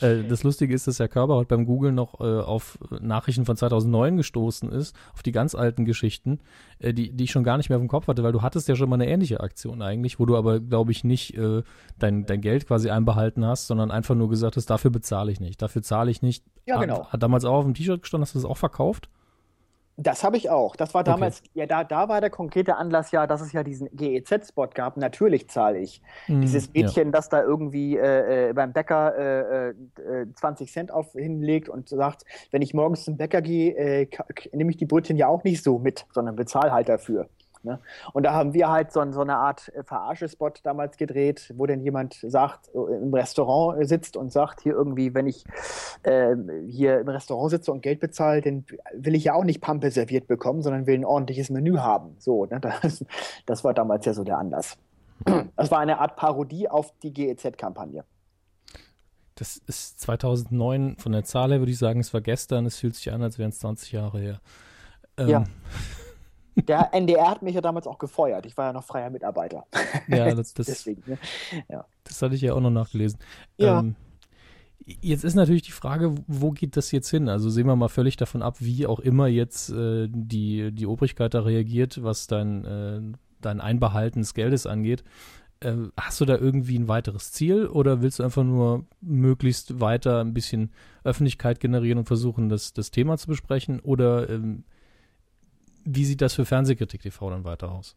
Äh, 0.00 0.22
das 0.28 0.44
Lustige 0.44 0.72
ist, 0.72 0.86
dass 0.86 1.00
Herr 1.00 1.08
Körber 1.08 1.34
heute 1.34 1.48
beim 1.48 1.66
Google 1.66 1.90
noch 1.90 2.20
äh, 2.20 2.24
auf 2.24 2.78
Nachrichten 3.00 3.44
von 3.44 3.56
2009 3.56 4.16
gestoßen 4.16 4.70
ist, 4.70 4.94
auf 5.12 5.22
die 5.22 5.32
ganz 5.32 5.56
alten 5.56 5.84
Geschichten, 5.84 6.38
äh, 6.78 6.94
die, 6.94 7.10
die 7.10 7.24
ich 7.24 7.32
schon 7.32 7.42
gar 7.42 7.56
nicht 7.56 7.68
mehr 7.68 7.78
auf 7.78 7.82
dem 7.82 7.88
Kopf 7.88 8.06
hatte, 8.06 8.22
weil 8.22 8.30
du 8.30 8.42
hattest 8.42 8.68
ja 8.68 8.76
schon 8.76 8.88
mal 8.88 8.94
eine 8.94 9.08
ähnliche 9.08 9.40
Aktion 9.40 9.82
eigentlich, 9.82 10.20
wo 10.20 10.26
du 10.26 10.36
aber, 10.36 10.60
glaube 10.60 10.92
ich, 10.92 11.02
nicht 11.02 11.36
dein, 11.98 12.26
dein 12.26 12.40
Geld 12.40 12.68
quasi 12.68 12.90
einbehalten 12.90 13.44
hast, 13.44 13.66
sondern 13.66 13.90
einfach 13.90 14.14
nur 14.14 14.28
gesagt 14.28 14.56
hast, 14.56 14.66
dafür 14.66 14.90
bezahle 14.90 15.32
ich 15.32 15.40
nicht, 15.40 15.60
dafür 15.60 15.82
zahle 15.82 16.10
ich 16.10 16.22
nicht. 16.22 16.44
Ja, 16.66 16.78
genau. 16.78 17.06
Hat, 17.06 17.14
hat 17.14 17.22
damals 17.22 17.44
auch 17.44 17.56
auf 17.56 17.64
dem 17.64 17.74
T-Shirt 17.74 18.02
gestanden, 18.02 18.22
hast 18.22 18.34
du 18.34 18.38
das 18.38 18.46
auch 18.48 18.56
verkauft? 18.56 19.08
Das 20.00 20.22
habe 20.22 20.36
ich 20.36 20.48
auch. 20.48 20.76
Das 20.76 20.94
war 20.94 21.02
damals, 21.02 21.40
okay. 21.40 21.50
ja, 21.54 21.66
da, 21.66 21.82
da 21.82 22.08
war 22.08 22.20
der 22.20 22.30
konkrete 22.30 22.76
Anlass 22.76 23.10
ja, 23.10 23.26
dass 23.26 23.40
es 23.40 23.52
ja 23.52 23.64
diesen 23.64 23.88
GEZ-Spot 23.96 24.68
gab. 24.68 24.96
Natürlich 24.96 25.50
zahle 25.50 25.80
ich. 25.80 26.00
Mm, 26.28 26.40
Dieses 26.40 26.72
Mädchen, 26.72 27.08
ja. 27.08 27.10
das 27.10 27.28
da 27.28 27.42
irgendwie 27.42 27.96
äh, 27.96 28.50
äh 28.50 28.52
beim 28.52 28.72
Bäcker 28.72 29.70
äh, 29.70 29.74
20 30.36 30.68
äh, 30.68 30.72
Cent 30.72 30.92
auf 30.92 31.12
hinlegt 31.12 31.68
und 31.68 31.88
sagt, 31.88 32.24
wenn 32.52 32.62
ich 32.62 32.74
morgens 32.74 33.04
zum 33.04 33.16
Bäcker 33.16 33.42
gehe, 33.42 33.74
äh, 33.74 34.08
nehme 34.52 34.70
ich 34.70 34.76
die 34.76 34.86
Brötchen 34.86 35.16
ja 35.16 35.26
auch 35.26 35.42
nicht 35.42 35.64
so 35.64 35.80
mit, 35.80 36.06
sondern 36.12 36.36
bezahle 36.36 36.70
halt 36.70 36.88
dafür. 36.88 37.28
Ne? 37.62 37.80
Und 38.12 38.24
da 38.24 38.32
haben 38.32 38.54
wir 38.54 38.68
halt 38.68 38.92
so, 38.92 39.10
so 39.12 39.20
eine 39.20 39.36
Art 39.36 39.72
äh, 39.74 39.82
Verarschespot 39.82 40.60
damals 40.62 40.96
gedreht, 40.96 41.52
wo 41.56 41.66
denn 41.66 41.80
jemand 41.80 42.18
sagt, 42.22 42.68
äh, 42.74 42.78
im 42.78 43.12
Restaurant 43.12 43.86
sitzt 43.88 44.16
und 44.16 44.32
sagt, 44.32 44.60
hier 44.60 44.74
irgendwie, 44.74 45.14
wenn 45.14 45.26
ich 45.26 45.44
äh, 46.02 46.36
hier 46.66 47.00
im 47.00 47.08
Restaurant 47.08 47.50
sitze 47.50 47.72
und 47.72 47.82
Geld 47.82 48.00
bezahle, 48.00 48.40
dann 48.40 48.64
will 48.92 49.14
ich 49.14 49.24
ja 49.24 49.34
auch 49.34 49.44
nicht 49.44 49.60
Pampe 49.60 49.90
serviert 49.90 50.26
bekommen, 50.26 50.62
sondern 50.62 50.86
will 50.86 50.94
ein 50.94 51.04
ordentliches 51.04 51.50
Menü 51.50 51.76
haben. 51.78 52.16
So, 52.18 52.46
ne? 52.46 52.60
das, 52.82 53.04
das 53.46 53.64
war 53.64 53.74
damals 53.74 54.04
ja 54.06 54.14
so 54.14 54.24
der 54.24 54.38
Anlass. 54.38 54.76
Das 55.56 55.72
war 55.72 55.80
eine 55.80 55.98
Art 55.98 56.14
Parodie 56.14 56.68
auf 56.68 56.92
die 57.02 57.12
GEZ-Kampagne. 57.12 58.04
Das 59.34 59.56
ist 59.56 60.00
2009 60.00 60.96
von 60.98 61.12
der 61.12 61.24
Zahl 61.24 61.50
her, 61.50 61.60
würde 61.60 61.70
ich 61.70 61.78
sagen, 61.78 62.00
es 62.00 62.12
war 62.12 62.20
gestern. 62.20 62.66
Es 62.66 62.78
fühlt 62.78 62.96
sich 62.96 63.12
an, 63.12 63.22
als 63.22 63.38
wären 63.38 63.50
es 63.50 63.60
20 63.60 63.92
Jahre 63.92 64.18
her. 64.20 64.40
Ähm, 65.16 65.28
ja. 65.28 65.44
Der 66.66 66.92
NDR 66.92 67.30
hat 67.30 67.42
mich 67.42 67.54
ja 67.54 67.60
damals 67.60 67.86
auch 67.86 67.98
gefeuert. 67.98 68.46
Ich 68.46 68.56
war 68.56 68.66
ja 68.66 68.72
noch 68.72 68.84
freier 68.84 69.10
Mitarbeiter. 69.10 69.66
Ja, 70.08 70.34
das, 70.34 70.54
das, 70.54 70.66
Deswegen, 70.66 71.02
ne? 71.06 71.18
ja. 71.68 71.84
das 72.04 72.20
hatte 72.22 72.34
ich 72.34 72.40
ja 72.40 72.54
auch 72.54 72.60
noch 72.60 72.70
nachgelesen. 72.70 73.18
Ja. 73.56 73.80
Ähm, 73.80 73.94
jetzt 75.00 75.24
ist 75.24 75.34
natürlich 75.34 75.62
die 75.62 75.72
Frage, 75.72 76.14
wo 76.26 76.50
geht 76.50 76.76
das 76.76 76.90
jetzt 76.90 77.10
hin? 77.10 77.28
Also 77.28 77.50
sehen 77.50 77.66
wir 77.66 77.76
mal 77.76 77.88
völlig 77.88 78.16
davon 78.16 78.42
ab, 78.42 78.56
wie 78.60 78.86
auch 78.86 79.00
immer 79.00 79.26
jetzt 79.26 79.70
äh, 79.70 80.08
die, 80.10 80.72
die 80.72 80.86
Obrigkeit 80.86 81.34
da 81.34 81.40
reagiert, 81.40 82.02
was 82.02 82.26
dein, 82.26 82.64
äh, 82.64 83.00
dein 83.40 83.60
Einbehalten 83.60 84.20
des 84.20 84.34
Geldes 84.34 84.66
angeht. 84.66 85.04
Äh, 85.60 85.74
hast 85.96 86.20
du 86.20 86.24
da 86.24 86.36
irgendwie 86.36 86.78
ein 86.78 86.88
weiteres 86.88 87.32
Ziel 87.32 87.66
oder 87.66 88.00
willst 88.00 88.18
du 88.18 88.22
einfach 88.22 88.44
nur 88.44 88.86
möglichst 89.00 89.80
weiter 89.80 90.20
ein 90.20 90.34
bisschen 90.34 90.70
Öffentlichkeit 91.04 91.60
generieren 91.60 91.98
und 91.98 92.06
versuchen, 92.06 92.48
das, 92.48 92.72
das 92.72 92.90
Thema 92.90 93.18
zu 93.18 93.26
besprechen? 93.26 93.80
Oder 93.80 94.30
ähm, 94.30 94.64
wie 95.84 96.04
sieht 96.04 96.20
das 96.20 96.34
für 96.34 96.44
Fernsehkritik 96.44 97.02
TV 97.02 97.30
dann 97.30 97.44
weiter 97.44 97.70
aus? 97.70 97.96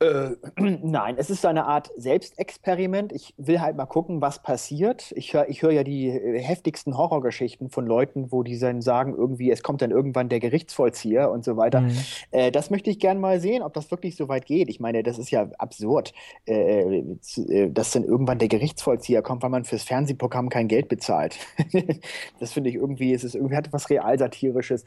Äh, 0.00 0.30
nein, 0.82 1.16
es 1.18 1.30
ist 1.30 1.42
so 1.42 1.48
eine 1.48 1.66
Art 1.66 1.90
Selbstexperiment. 1.96 3.12
Ich 3.12 3.34
will 3.36 3.60
halt 3.60 3.76
mal 3.76 3.86
gucken, 3.86 4.20
was 4.20 4.42
passiert. 4.42 5.12
Ich 5.16 5.32
höre 5.34 5.48
ich 5.48 5.62
hör 5.62 5.70
ja 5.70 5.84
die 5.84 6.08
äh, 6.08 6.40
heftigsten 6.40 6.96
Horrorgeschichten 6.96 7.70
von 7.70 7.86
Leuten, 7.86 8.32
wo 8.32 8.42
die 8.42 8.58
dann 8.58 8.82
sagen, 8.82 9.14
irgendwie, 9.16 9.50
es 9.50 9.62
kommt 9.62 9.82
dann 9.82 9.90
irgendwann 9.90 10.28
der 10.28 10.40
Gerichtsvollzieher 10.40 11.30
und 11.30 11.44
so 11.44 11.56
weiter. 11.56 11.82
Mhm. 11.82 11.96
Äh, 12.30 12.50
das 12.50 12.70
möchte 12.70 12.90
ich 12.90 12.98
gerne 12.98 13.20
mal 13.20 13.40
sehen, 13.40 13.62
ob 13.62 13.72
das 13.74 13.90
wirklich 13.90 14.16
so 14.16 14.28
weit 14.28 14.46
geht. 14.46 14.68
Ich 14.68 14.80
meine, 14.80 15.02
das 15.02 15.18
ist 15.18 15.30
ja 15.30 15.48
absurd, 15.58 16.12
äh, 16.46 16.98
äh 16.98 17.70
dass 17.70 17.92
dann 17.92 18.04
irgendwann 18.04 18.38
der 18.38 18.48
Gerichtsvollzieher 18.48 19.22
kommt, 19.22 19.42
weil 19.42 19.50
man 19.50 19.64
fürs 19.64 19.84
Fernsehprogramm 19.84 20.48
kein 20.48 20.68
Geld 20.68 20.88
bezahlt. 20.88 21.38
das 22.40 22.52
finde 22.52 22.70
ich 22.70 22.76
irgendwie, 22.76 23.12
es 23.12 23.24
ist 23.24 23.34
irgendwie 23.34 23.56
hat 23.56 23.72
was 23.72 23.90
Realsatirisches. 23.90 24.84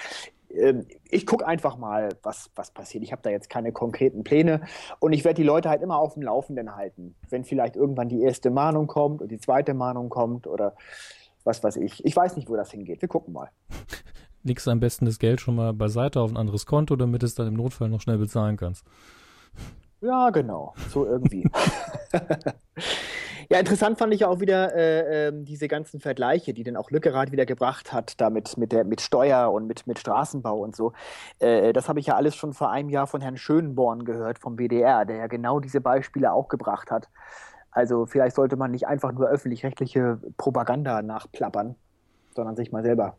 Ähm, 0.49 0.85
ich 1.09 1.25
gucke 1.25 1.45
einfach 1.45 1.77
mal, 1.77 2.09
was, 2.23 2.49
was 2.55 2.71
passiert. 2.71 3.03
Ich 3.03 3.11
habe 3.11 3.21
da 3.21 3.29
jetzt 3.29 3.49
keine 3.49 3.71
konkreten 3.71 4.23
Pläne 4.23 4.61
und 4.99 5.13
ich 5.13 5.23
werde 5.25 5.35
die 5.35 5.47
Leute 5.47 5.69
halt 5.69 5.81
immer 5.81 5.97
auf 5.97 6.13
dem 6.13 6.23
Laufenden 6.23 6.75
halten. 6.75 7.15
Wenn 7.29 7.43
vielleicht 7.43 7.75
irgendwann 7.75 8.09
die 8.09 8.21
erste 8.21 8.49
Mahnung 8.49 8.87
kommt 8.87 9.21
und 9.21 9.31
die 9.31 9.39
zweite 9.39 9.73
Mahnung 9.73 10.09
kommt 10.09 10.47
oder 10.47 10.75
was 11.43 11.63
weiß 11.63 11.77
ich. 11.77 12.03
Ich 12.05 12.15
weiß 12.15 12.35
nicht, 12.35 12.49
wo 12.49 12.55
das 12.55 12.71
hingeht. 12.71 13.01
Wir 13.01 13.09
gucken 13.09 13.33
mal. 13.33 13.49
Legst 14.43 14.67
am 14.67 14.79
besten 14.79 15.05
das 15.05 15.19
Geld 15.19 15.41
schon 15.41 15.55
mal 15.55 15.73
beiseite 15.73 16.21
auf 16.21 16.31
ein 16.31 16.37
anderes 16.37 16.65
Konto, 16.65 16.95
damit 16.95 17.23
es 17.23 17.35
dann 17.35 17.47
im 17.47 17.55
Notfall 17.55 17.89
noch 17.89 18.01
schnell 18.01 18.17
bezahlen 18.17 18.55
kannst. 18.55 18.85
Ja, 20.01 20.29
genau. 20.29 20.73
So 20.89 21.05
irgendwie. 21.05 21.49
Ja, 23.49 23.59
interessant 23.59 23.97
fand 23.97 24.13
ich 24.13 24.25
auch 24.25 24.41
wieder 24.41 24.75
äh, 24.75 25.27
äh, 25.27 25.31
diese 25.33 25.69
ganzen 25.69 26.01
Vergleiche, 26.01 26.53
die 26.53 26.63
dann 26.63 26.75
auch 26.75 26.91
Lückerath 26.91 27.31
wieder 27.31 27.45
gebracht 27.45 27.93
hat, 27.93 28.19
damit 28.19 28.57
mit 28.57 28.73
der 28.73 28.83
mit 28.83 28.99
Steuer 28.99 29.53
und 29.53 29.67
mit, 29.67 29.87
mit 29.87 29.99
Straßenbau 29.99 30.57
und 30.57 30.75
so. 30.75 30.91
Äh, 31.39 31.71
das 31.71 31.87
habe 31.87 32.01
ich 32.01 32.07
ja 32.07 32.15
alles 32.17 32.35
schon 32.35 32.53
vor 32.53 32.71
einem 32.71 32.89
Jahr 32.89 33.07
von 33.07 33.21
Herrn 33.21 33.37
Schönborn 33.37 34.03
gehört 34.03 34.39
vom 34.39 34.57
BDR, 34.57 35.05
der 35.05 35.15
ja 35.17 35.27
genau 35.27 35.61
diese 35.61 35.79
Beispiele 35.79 36.33
auch 36.33 36.49
gebracht 36.49 36.91
hat. 36.91 37.09
Also 37.71 38.05
vielleicht 38.05 38.35
sollte 38.35 38.57
man 38.57 38.71
nicht 38.71 38.87
einfach 38.87 39.13
nur 39.13 39.29
öffentlich-rechtliche 39.29 40.19
Propaganda 40.37 41.01
nachplappern, 41.01 41.75
sondern 42.37 42.55
sich 42.55 42.71
mal 42.71 42.83
selber. 42.83 43.17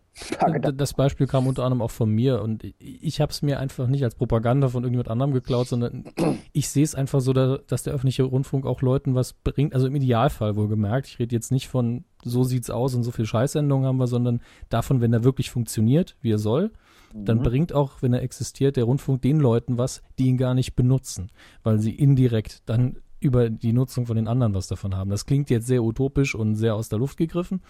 Das 0.74 0.94
Beispiel 0.94 1.26
kam 1.26 1.46
unter 1.46 1.64
anderem 1.64 1.82
auch 1.82 1.90
von 1.90 2.08
mir 2.10 2.40
und 2.40 2.64
ich 2.78 3.20
habe 3.20 3.30
es 3.30 3.42
mir 3.42 3.60
einfach 3.60 3.86
nicht 3.86 4.02
als 4.02 4.14
Propaganda 4.14 4.68
von 4.68 4.84
irgendjemand 4.84 5.10
anderem 5.10 5.32
geklaut, 5.32 5.68
sondern 5.68 6.04
ich 6.52 6.70
sehe 6.70 6.84
es 6.84 6.94
einfach 6.94 7.20
so, 7.20 7.34
dass 7.34 7.82
der 7.82 7.92
öffentliche 7.92 8.22
Rundfunk 8.22 8.64
auch 8.64 8.80
Leuten 8.80 9.14
was 9.14 9.34
bringt, 9.34 9.74
also 9.74 9.86
im 9.86 9.94
Idealfall 9.94 10.56
wohlgemerkt. 10.56 11.08
Ich 11.08 11.18
rede 11.18 11.36
jetzt 11.36 11.52
nicht 11.52 11.68
von 11.68 12.04
so 12.24 12.44
sieht's 12.44 12.70
aus 12.70 12.94
und 12.94 13.02
so 13.02 13.10
viel 13.10 13.26
Scheißsendungen 13.26 13.86
haben 13.86 13.98
wir, 13.98 14.06
sondern 14.06 14.40
davon, 14.70 15.00
wenn 15.00 15.12
er 15.12 15.24
wirklich 15.24 15.50
funktioniert, 15.50 16.16
wie 16.22 16.32
er 16.32 16.38
soll, 16.38 16.72
dann 17.14 17.38
mhm. 17.38 17.42
bringt 17.42 17.72
auch, 17.72 18.02
wenn 18.02 18.12
er 18.12 18.22
existiert, 18.22 18.76
der 18.76 18.84
Rundfunk 18.84 19.22
den 19.22 19.40
Leuten 19.40 19.78
was, 19.78 20.02
die 20.18 20.26
ihn 20.26 20.36
gar 20.36 20.54
nicht 20.54 20.74
benutzen, 20.74 21.30
weil 21.62 21.78
sie 21.78 21.94
indirekt 21.94 22.62
dann 22.66 22.98
über 23.20 23.50
die 23.50 23.72
Nutzung 23.72 24.06
von 24.06 24.16
den 24.16 24.28
anderen 24.28 24.54
was 24.54 24.68
davon 24.68 24.94
haben. 24.94 25.10
Das 25.10 25.26
klingt 25.26 25.50
jetzt 25.50 25.66
sehr 25.66 25.82
utopisch 25.82 26.34
und 26.34 26.54
sehr 26.54 26.74
aus 26.74 26.88
der 26.88 26.98
Luft 26.98 27.16
gegriffen, 27.16 27.62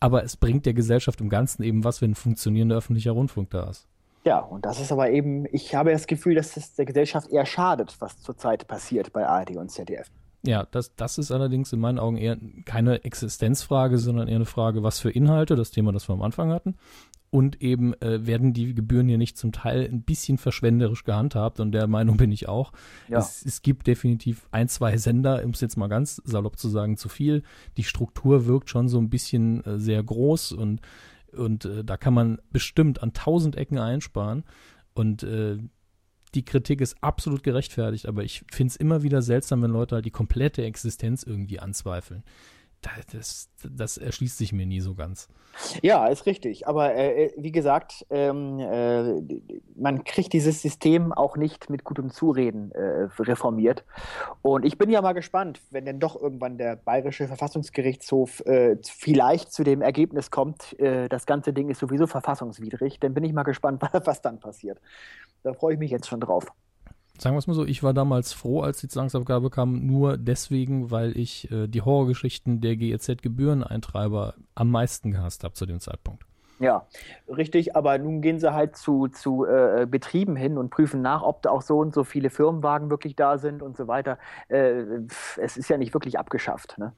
aber 0.00 0.24
es 0.24 0.36
bringt 0.36 0.66
der 0.66 0.74
Gesellschaft 0.74 1.20
im 1.20 1.28
Ganzen 1.28 1.62
eben 1.62 1.84
was, 1.84 2.02
wenn 2.02 2.12
ein 2.12 2.14
funktionierender 2.14 2.76
öffentlicher 2.76 3.12
Rundfunk 3.12 3.50
da 3.50 3.70
ist. 3.70 3.86
Ja, 4.24 4.40
und 4.40 4.64
das 4.66 4.80
ist 4.80 4.90
aber 4.90 5.10
eben, 5.10 5.46
ich 5.52 5.74
habe 5.74 5.92
das 5.92 6.06
Gefühl, 6.08 6.34
dass 6.34 6.56
es 6.56 6.74
der 6.74 6.84
Gesellschaft 6.84 7.30
eher 7.30 7.46
schadet, 7.46 7.96
was 8.00 8.20
zurzeit 8.20 8.66
passiert 8.66 9.12
bei 9.12 9.26
ARD 9.26 9.56
und 9.56 9.70
ZDF. 9.70 10.10
Ja, 10.46 10.66
das, 10.70 10.94
das 10.94 11.18
ist 11.18 11.32
allerdings 11.32 11.72
in 11.72 11.80
meinen 11.80 11.98
Augen 11.98 12.16
eher 12.16 12.38
keine 12.64 13.04
Existenzfrage, 13.04 13.98
sondern 13.98 14.28
eher 14.28 14.36
eine 14.36 14.44
Frage, 14.44 14.82
was 14.82 15.00
für 15.00 15.10
Inhalte, 15.10 15.56
das 15.56 15.72
Thema, 15.72 15.92
das 15.92 16.08
wir 16.08 16.14
am 16.14 16.22
Anfang 16.22 16.50
hatten, 16.50 16.76
und 17.30 17.60
eben 17.60 17.92
äh, 18.00 18.26
werden 18.26 18.52
die 18.52 18.72
Gebühren 18.74 19.08
hier 19.08 19.18
nicht 19.18 19.36
zum 19.36 19.52
Teil 19.52 19.88
ein 19.90 20.02
bisschen 20.02 20.38
verschwenderisch 20.38 21.04
gehandhabt 21.04 21.58
und 21.60 21.72
der 21.72 21.88
Meinung 21.88 22.16
bin 22.16 22.30
ich 22.30 22.48
auch. 22.48 22.72
Ja. 23.08 23.18
Es, 23.18 23.44
es 23.44 23.62
gibt 23.62 23.86
definitiv 23.86 24.46
ein, 24.52 24.68
zwei 24.68 24.96
Sender, 24.96 25.42
um 25.44 25.50
es 25.50 25.60
jetzt 25.60 25.76
mal 25.76 25.88
ganz 25.88 26.22
salopp 26.24 26.58
zu 26.58 26.68
sagen, 26.68 26.96
zu 26.96 27.08
viel. 27.08 27.42
Die 27.76 27.84
Struktur 27.84 28.46
wirkt 28.46 28.70
schon 28.70 28.88
so 28.88 28.98
ein 28.98 29.10
bisschen 29.10 29.64
äh, 29.64 29.78
sehr 29.78 30.02
groß 30.02 30.52
und, 30.52 30.80
und 31.36 31.64
äh, 31.64 31.84
da 31.84 31.96
kann 31.96 32.14
man 32.14 32.38
bestimmt 32.52 33.02
an 33.02 33.12
tausend 33.12 33.56
Ecken 33.56 33.78
einsparen 33.78 34.44
und 34.94 35.24
äh, 35.24 35.58
die 36.36 36.44
Kritik 36.44 36.80
ist 36.80 36.96
absolut 37.02 37.42
gerechtfertigt, 37.42 38.06
aber 38.06 38.22
ich 38.22 38.44
finde 38.52 38.70
es 38.70 38.76
immer 38.76 39.02
wieder 39.02 39.22
seltsam, 39.22 39.62
wenn 39.62 39.70
Leute 39.70 39.96
halt 39.96 40.04
die 40.04 40.10
komplette 40.10 40.62
Existenz 40.62 41.22
irgendwie 41.22 41.58
anzweifeln 41.58 42.22
das, 43.12 43.48
das 43.62 43.98
erschließt 43.98 44.38
sich 44.38 44.52
mir 44.52 44.66
nie 44.66 44.80
so 44.80 44.94
ganz. 44.94 45.28
Ja, 45.82 46.06
ist 46.06 46.26
richtig. 46.26 46.66
Aber 46.68 46.94
äh, 46.94 47.26
äh, 47.26 47.32
wie 47.36 47.52
gesagt, 47.52 48.06
ähm, 48.10 48.58
äh, 48.58 49.22
man 49.74 50.04
kriegt 50.04 50.32
dieses 50.32 50.62
System 50.62 51.12
auch 51.12 51.36
nicht 51.36 51.70
mit 51.70 51.84
gutem 51.84 52.10
Zureden 52.10 52.72
äh, 52.72 53.08
reformiert. 53.18 53.84
Und 54.42 54.64
ich 54.64 54.78
bin 54.78 54.90
ja 54.90 55.00
mal 55.00 55.12
gespannt, 55.12 55.60
wenn 55.70 55.84
denn 55.84 56.00
doch 56.00 56.20
irgendwann 56.20 56.58
der 56.58 56.76
Bayerische 56.76 57.26
Verfassungsgerichtshof 57.26 58.40
äh, 58.46 58.76
vielleicht 58.82 59.52
zu 59.52 59.64
dem 59.64 59.82
Ergebnis 59.82 60.30
kommt, 60.30 60.78
äh, 60.78 61.08
das 61.08 61.26
ganze 61.26 61.52
Ding 61.52 61.70
ist 61.70 61.80
sowieso 61.80 62.06
verfassungswidrig, 62.06 63.00
dann 63.00 63.14
bin 63.14 63.24
ich 63.24 63.32
mal 63.32 63.42
gespannt, 63.42 63.82
was 64.04 64.20
dann 64.20 64.40
passiert. 64.40 64.78
Da 65.42 65.54
freue 65.54 65.74
ich 65.74 65.78
mich 65.78 65.90
jetzt 65.90 66.08
schon 66.08 66.20
drauf 66.20 66.46
sagen 67.18 67.34
wir 67.34 67.38
es 67.38 67.46
mal 67.46 67.54
so, 67.54 67.64
ich 67.64 67.82
war 67.82 67.94
damals 67.94 68.32
froh, 68.32 68.60
als 68.60 68.80
die 68.80 68.88
Zwangsabgabe 68.88 69.50
kam, 69.50 69.86
nur 69.86 70.16
deswegen, 70.16 70.90
weil 70.90 71.16
ich 71.16 71.50
äh, 71.50 71.66
die 71.66 71.82
Horrorgeschichten 71.82 72.60
der 72.60 72.76
GEZ-Gebühreneintreiber 72.76 74.34
am 74.54 74.70
meisten 74.70 75.12
gehasst 75.12 75.44
habe 75.44 75.54
zu 75.54 75.66
dem 75.66 75.80
Zeitpunkt. 75.80 76.24
Ja, 76.58 76.86
richtig, 77.28 77.76
aber 77.76 77.98
nun 77.98 78.22
gehen 78.22 78.38
sie 78.38 78.52
halt 78.52 78.76
zu, 78.76 79.08
zu 79.08 79.44
äh, 79.44 79.86
Betrieben 79.88 80.36
hin 80.36 80.56
und 80.56 80.70
prüfen 80.70 81.02
nach, 81.02 81.22
ob 81.22 81.42
da 81.42 81.50
auch 81.50 81.60
so 81.60 81.78
und 81.78 81.92
so 81.92 82.02
viele 82.02 82.30
Firmenwagen 82.30 82.88
wirklich 82.88 83.14
da 83.14 83.36
sind 83.36 83.62
und 83.62 83.76
so 83.76 83.88
weiter. 83.88 84.18
Äh, 84.48 85.02
es 85.36 85.58
ist 85.58 85.68
ja 85.68 85.76
nicht 85.76 85.92
wirklich 85.92 86.18
abgeschafft. 86.18 86.78
Ne? 86.78 86.94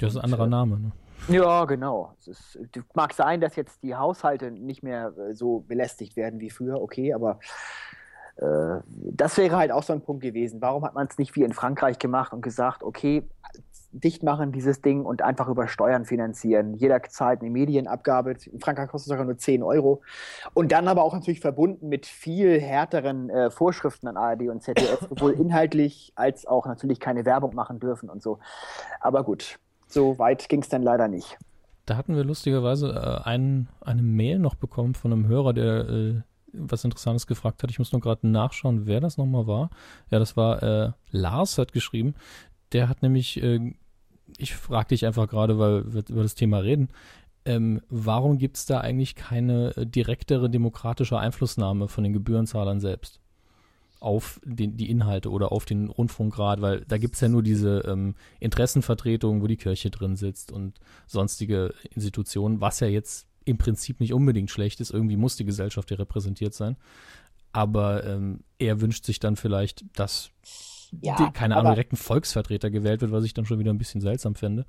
Das 0.00 0.14
ist 0.14 0.18
ein 0.18 0.24
anderer 0.24 0.48
Name. 0.48 0.80
Ne? 0.80 0.92
Ja, 1.28 1.64
genau. 1.64 2.14
Es 2.18 2.28
ist, 2.28 2.58
mag 2.94 3.12
sein, 3.12 3.40
dass 3.40 3.54
jetzt 3.54 3.82
die 3.82 3.94
Haushalte 3.94 4.50
nicht 4.50 4.82
mehr 4.82 5.12
äh, 5.16 5.34
so 5.34 5.60
belästigt 5.60 6.16
werden 6.16 6.40
wie 6.40 6.50
früher, 6.50 6.80
okay, 6.80 7.12
aber 7.12 7.38
äh, 7.40 7.97
das 8.40 9.36
wäre 9.36 9.56
halt 9.56 9.72
auch 9.72 9.82
so 9.82 9.92
ein 9.92 10.00
Punkt 10.00 10.22
gewesen. 10.22 10.60
Warum 10.60 10.84
hat 10.84 10.94
man 10.94 11.08
es 11.10 11.18
nicht 11.18 11.34
wie 11.34 11.42
in 11.42 11.52
Frankreich 11.52 11.98
gemacht 11.98 12.32
und 12.32 12.40
gesagt, 12.40 12.82
okay, 12.84 13.24
dicht 13.92 14.22
machen 14.22 14.52
dieses 14.52 14.82
Ding 14.82 15.04
und 15.04 15.22
einfach 15.22 15.48
über 15.48 15.66
Steuern 15.66 16.04
finanzieren. 16.04 16.74
Jeder 16.74 17.02
zahlt 17.04 17.40
eine 17.40 17.50
Medienabgabe. 17.50 18.34
In 18.50 18.60
Frankreich 18.60 18.88
kostet 18.88 19.06
es 19.06 19.10
sogar 19.10 19.24
nur 19.24 19.38
10 19.38 19.62
Euro. 19.62 20.02
Und 20.54 20.72
dann 20.72 20.88
aber 20.88 21.02
auch 21.02 21.14
natürlich 21.14 21.40
verbunden 21.40 21.88
mit 21.88 22.06
viel 22.06 22.60
härteren 22.60 23.30
äh, 23.30 23.50
Vorschriften 23.50 24.06
an 24.08 24.16
ARD 24.16 24.42
und 24.48 24.62
ZDF, 24.62 25.06
sowohl 25.08 25.32
inhaltlich 25.40 26.12
als 26.16 26.46
auch 26.46 26.66
natürlich 26.66 27.00
keine 27.00 27.24
Werbung 27.24 27.54
machen 27.54 27.80
dürfen 27.80 28.10
und 28.10 28.22
so. 28.22 28.38
Aber 29.00 29.24
gut, 29.24 29.58
so 29.86 30.18
weit 30.18 30.48
ging 30.48 30.60
es 30.60 30.68
dann 30.68 30.82
leider 30.82 31.08
nicht. 31.08 31.38
Da 31.86 31.96
hatten 31.96 32.14
wir 32.14 32.24
lustigerweise 32.24 32.90
äh, 32.90 33.26
einen, 33.26 33.68
eine 33.80 34.02
Mail 34.02 34.38
noch 34.38 34.54
bekommen 34.54 34.94
von 34.94 35.12
einem 35.12 35.26
Hörer, 35.26 35.54
der 35.54 35.88
äh, 35.88 36.20
was 36.52 36.84
Interessantes 36.84 37.26
gefragt 37.26 37.62
hat. 37.62 37.70
Ich 37.70 37.78
muss 37.78 37.92
nur 37.92 38.00
gerade 38.00 38.26
nachschauen, 38.28 38.86
wer 38.86 39.00
das 39.00 39.18
nochmal 39.18 39.46
war. 39.46 39.70
Ja, 40.10 40.18
das 40.18 40.36
war 40.36 40.62
äh, 40.62 40.92
Lars, 41.10 41.58
hat 41.58 41.72
geschrieben. 41.72 42.14
Der 42.72 42.88
hat 42.88 43.02
nämlich, 43.02 43.42
äh, 43.42 43.74
ich 44.36 44.54
frage 44.54 44.88
dich 44.88 45.06
einfach 45.06 45.28
gerade, 45.28 45.58
weil 45.58 45.92
wir 45.92 46.04
über 46.08 46.22
das 46.22 46.34
Thema 46.34 46.58
reden, 46.58 46.88
ähm, 47.44 47.80
warum 47.88 48.38
gibt 48.38 48.56
es 48.56 48.66
da 48.66 48.80
eigentlich 48.80 49.14
keine 49.14 49.76
äh, 49.76 49.86
direktere 49.86 50.50
demokratische 50.50 51.18
Einflussnahme 51.18 51.88
von 51.88 52.04
den 52.04 52.12
Gebührenzahlern 52.12 52.80
selbst? 52.80 53.20
auf 54.00 54.40
den, 54.44 54.76
die 54.76 54.90
Inhalte 54.90 55.30
oder 55.30 55.52
auf 55.52 55.64
den 55.64 55.88
Rundfunkrat, 55.88 56.60
weil 56.60 56.84
da 56.86 56.98
gibt 56.98 57.14
es 57.16 57.20
ja 57.20 57.28
nur 57.28 57.42
diese 57.42 57.80
ähm, 57.80 58.14
Interessenvertretung, 58.38 59.42
wo 59.42 59.46
die 59.46 59.56
Kirche 59.56 59.90
drin 59.90 60.16
sitzt 60.16 60.52
und 60.52 60.78
sonstige 61.06 61.74
Institutionen, 61.94 62.60
was 62.60 62.80
ja 62.80 62.86
jetzt 62.86 63.26
im 63.48 63.58
Prinzip 63.58 64.00
nicht 64.00 64.12
unbedingt 64.12 64.50
schlecht 64.50 64.80
ist. 64.80 64.90
Irgendwie 64.90 65.16
muss 65.16 65.36
die 65.36 65.44
Gesellschaft 65.44 65.90
ja 65.90 65.96
repräsentiert 65.96 66.54
sein. 66.54 66.76
Aber 67.52 68.04
ähm, 68.04 68.44
er 68.58 68.80
wünscht 68.80 69.04
sich 69.06 69.20
dann 69.20 69.36
vielleicht, 69.36 69.84
dass 69.98 70.30
ja, 71.00 71.16
die, 71.16 71.30
keine 71.32 71.56
Ahnung, 71.56 71.72
direkt 71.72 71.94
ein 71.94 71.96
Volksvertreter 71.96 72.70
gewählt 72.70 73.00
wird, 73.00 73.10
was 73.10 73.24
ich 73.24 73.34
dann 73.34 73.46
schon 73.46 73.58
wieder 73.58 73.72
ein 73.72 73.78
bisschen 73.78 74.00
seltsam 74.00 74.34
fände. 74.34 74.66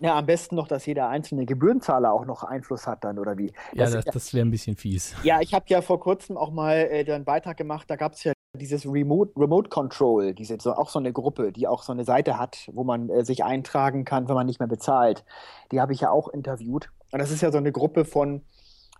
Ja, 0.00 0.18
am 0.18 0.26
besten 0.26 0.56
noch, 0.56 0.68
dass 0.68 0.84
jeder 0.84 1.08
einzelne 1.08 1.46
Gebührenzahler 1.46 2.12
auch 2.12 2.26
noch 2.26 2.44
Einfluss 2.44 2.86
hat 2.86 3.04
dann, 3.04 3.18
oder 3.18 3.38
wie? 3.38 3.52
Das, 3.74 3.94
ja, 3.94 4.02
das, 4.02 4.04
das 4.12 4.34
wäre 4.34 4.44
ein 4.44 4.50
bisschen 4.50 4.76
fies. 4.76 5.14
Ja, 5.22 5.40
ich 5.40 5.54
habe 5.54 5.64
ja 5.68 5.80
vor 5.80 5.98
kurzem 5.98 6.36
auch 6.36 6.50
mal 6.50 6.76
äh, 6.76 7.10
einen 7.10 7.24
Beitrag 7.24 7.56
gemacht, 7.56 7.88
da 7.88 7.96
gab 7.96 8.12
es 8.12 8.24
ja 8.24 8.33
dieses 8.54 8.86
Remote, 8.86 9.32
Remote 9.36 9.68
Control, 9.68 10.34
diese, 10.34 10.58
so, 10.60 10.74
auch 10.74 10.88
so 10.88 10.98
eine 10.98 11.12
Gruppe, 11.12 11.52
die 11.52 11.66
auch 11.66 11.82
so 11.82 11.92
eine 11.92 12.04
Seite 12.04 12.38
hat, 12.38 12.70
wo 12.72 12.84
man 12.84 13.08
äh, 13.10 13.24
sich 13.24 13.44
eintragen 13.44 14.04
kann, 14.04 14.28
wenn 14.28 14.34
man 14.34 14.46
nicht 14.46 14.60
mehr 14.60 14.68
bezahlt. 14.68 15.24
Die 15.72 15.80
habe 15.80 15.92
ich 15.92 16.00
ja 16.00 16.10
auch 16.10 16.28
interviewt. 16.28 16.90
Und 17.10 17.18
das 17.18 17.30
ist 17.30 17.42
ja 17.42 17.52
so 17.52 17.58
eine 17.58 17.72
Gruppe 17.72 18.04
von 18.04 18.42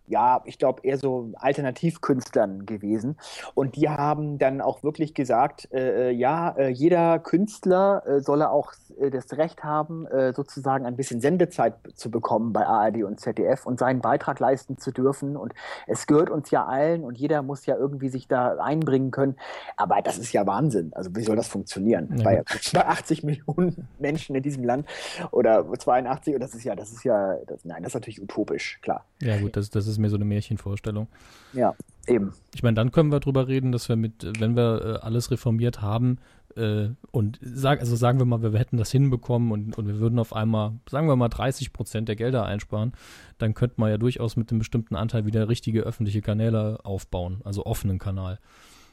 ja, 0.06 0.42
ich 0.44 0.58
glaube, 0.58 0.80
eher 0.82 0.98
so 0.98 1.30
Alternativkünstlern 1.36 2.66
gewesen. 2.66 3.16
Und 3.54 3.76
die 3.76 3.88
haben 3.88 4.38
dann 4.38 4.60
auch 4.60 4.82
wirklich 4.82 5.14
gesagt, 5.14 5.68
äh, 5.72 6.10
äh, 6.10 6.10
ja, 6.10 6.50
äh, 6.50 6.68
jeder 6.68 7.18
Künstler 7.18 8.02
äh, 8.06 8.20
solle 8.20 8.50
auch 8.50 8.72
äh, 8.98 9.10
das 9.10 9.32
Recht 9.32 9.64
haben, 9.64 10.06
äh, 10.06 10.32
sozusagen 10.34 10.84
ein 10.84 10.96
bisschen 10.96 11.20
Sendezeit 11.20 11.74
zu 11.94 12.10
bekommen 12.10 12.52
bei 12.52 12.66
ARD 12.66 13.04
und 13.04 13.20
ZDF 13.20 13.66
und 13.66 13.78
seinen 13.78 14.00
Beitrag 14.00 14.40
leisten 14.40 14.78
zu 14.78 14.92
dürfen. 14.92 15.36
Und 15.36 15.54
es 15.86 16.06
gehört 16.06 16.30
uns 16.30 16.50
ja 16.50 16.66
allen 16.66 17.04
und 17.04 17.18
jeder 17.18 17.42
muss 17.42 17.66
ja 17.66 17.76
irgendwie 17.76 18.08
sich 18.08 18.28
da 18.28 18.56
einbringen 18.56 19.10
können. 19.10 19.36
Aber 19.76 20.02
das 20.02 20.18
ist 20.18 20.32
ja 20.32 20.46
Wahnsinn. 20.46 20.92
Also 20.94 21.14
wie 21.16 21.22
soll 21.22 21.36
das 21.36 21.48
funktionieren? 21.48 22.18
Ja. 22.18 22.24
Bei, 22.24 22.44
bei 22.72 22.86
80 22.86 23.22
Millionen 23.22 23.88
Menschen 23.98 24.36
in 24.36 24.42
diesem 24.42 24.64
Land 24.64 24.86
oder 25.30 25.66
82, 25.72 26.34
und 26.34 26.40
das 26.40 26.54
ist 26.54 26.64
ja, 26.64 26.74
das 26.74 26.92
ist 26.92 27.04
ja, 27.04 27.36
das, 27.46 27.64
nein, 27.64 27.82
das 27.82 27.90
ist 27.90 27.94
natürlich 27.94 28.22
utopisch, 28.22 28.80
klar. 28.82 29.04
Ja 29.22 29.38
gut, 29.38 29.56
das, 29.56 29.70
das 29.70 29.86
ist 29.86 29.93
mir 29.98 30.11
so 30.11 30.16
eine 30.16 30.24
Märchenvorstellung. 30.24 31.09
Ja, 31.52 31.74
eben. 32.07 32.33
Ich 32.54 32.62
meine, 32.62 32.74
dann 32.74 32.92
können 32.92 33.11
wir 33.11 33.20
drüber 33.20 33.48
reden, 33.48 33.72
dass 33.72 33.88
wir 33.88 33.96
mit, 33.96 34.40
wenn 34.40 34.57
wir 34.57 35.00
äh, 35.02 35.04
alles 35.04 35.30
reformiert 35.30 35.83
haben, 35.83 36.18
äh, 36.57 36.90
und 37.11 37.38
sag, 37.42 37.80
also 37.80 37.96
sagen 37.96 38.18
wir 38.18 38.26
mal, 38.26 38.42
wir 38.42 38.59
hätten 38.59 38.76
das 38.76 38.90
hinbekommen 38.90 39.50
und, 39.52 39.76
und 39.76 39.87
wir 39.87 39.98
würden 39.98 40.18
auf 40.18 40.33
einmal, 40.33 40.72
sagen 40.88 41.09
wir 41.09 41.16
mal, 41.16 41.28
30 41.28 41.72
Prozent 41.72 42.09
der 42.09 42.16
Gelder 42.16 42.44
einsparen, 42.44 42.92
dann 43.38 43.54
könnte 43.54 43.76
man 43.78 43.90
ja 43.90 43.98
durchaus 43.98 44.37
mit 44.37 44.50
einem 44.50 44.61
bestimmten 44.61 44.96
Anteil 44.96 45.26
wieder 45.26 45.48
richtige 45.48 45.83
öffentliche 45.83 46.22
Kanäle 46.22 46.78
aufbauen, 46.85 47.40
also 47.44 47.66
offenen 47.66 47.98
Kanal. 47.98 48.38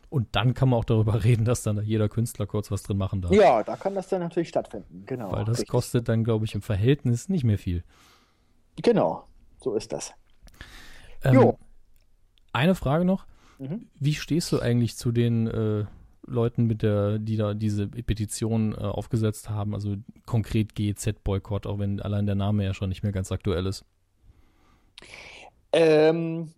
Und 0.09 0.35
dann 0.35 0.53
kann 0.53 0.69
man 0.69 0.79
auch 0.79 0.85
darüber 0.85 1.23
reden, 1.23 1.45
dass 1.45 1.63
dann 1.63 1.81
jeder 1.83 2.09
Künstler 2.09 2.47
kurz 2.47 2.71
was 2.71 2.83
drin 2.83 2.97
machen 2.97 3.21
darf. 3.21 3.31
Ja, 3.31 3.63
da 3.63 3.75
kann 3.75 3.95
das 3.95 4.07
dann 4.07 4.21
natürlich 4.21 4.49
stattfinden, 4.49 5.03
genau. 5.05 5.31
Weil 5.31 5.45
das 5.45 5.59
richtig. 5.59 5.69
kostet 5.69 6.09
dann, 6.09 6.23
glaube 6.23 6.45
ich, 6.45 6.55
im 6.55 6.61
Verhältnis 6.61 7.29
nicht 7.29 7.43
mehr 7.43 7.57
viel. 7.57 7.83
Genau, 8.81 9.25
so 9.59 9.75
ist 9.75 9.93
das. 9.93 10.13
Ähm, 11.23 11.33
jo. 11.33 11.59
Eine 12.53 12.75
Frage 12.75 13.05
noch. 13.05 13.25
Mhm. 13.59 13.87
Wie 13.99 14.13
stehst 14.13 14.51
du 14.51 14.59
eigentlich 14.59 14.97
zu 14.97 15.11
den 15.11 15.47
äh, 15.47 15.85
Leuten, 16.25 16.65
mit 16.65 16.81
der, 16.81 17.19
die 17.19 17.37
da 17.37 17.53
diese 17.53 17.87
Petition 17.87 18.73
äh, 18.73 18.77
aufgesetzt 18.77 19.49
haben, 19.49 19.73
also 19.73 19.95
konkret 20.25 20.75
GEZ-Boykott, 20.75 21.65
auch 21.67 21.79
wenn 21.79 21.99
allein 21.99 22.25
der 22.25 22.35
Name 22.35 22.63
ja 22.63 22.73
schon 22.73 22.89
nicht 22.89 23.03
mehr 23.03 23.11
ganz 23.11 23.31
aktuell 23.31 23.65
ist? 23.65 23.85
Ähm, 25.73 26.51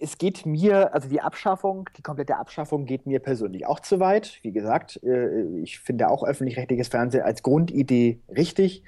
es 0.00 0.18
geht 0.18 0.46
mir, 0.46 0.94
also 0.94 1.08
die 1.08 1.20
Abschaffung, 1.20 1.88
die 1.96 2.02
komplette 2.02 2.36
Abschaffung 2.36 2.86
geht 2.86 3.06
mir 3.06 3.20
persönlich 3.20 3.66
auch 3.66 3.78
zu 3.80 4.00
weit. 4.00 4.38
Wie 4.42 4.50
gesagt, 4.50 5.00
äh, 5.04 5.60
ich 5.62 5.78
finde 5.78 6.08
auch 6.08 6.24
öffentlich-rechtliches 6.24 6.88
Fernsehen 6.88 7.22
als 7.22 7.42
Grundidee 7.42 8.18
richtig, 8.28 8.82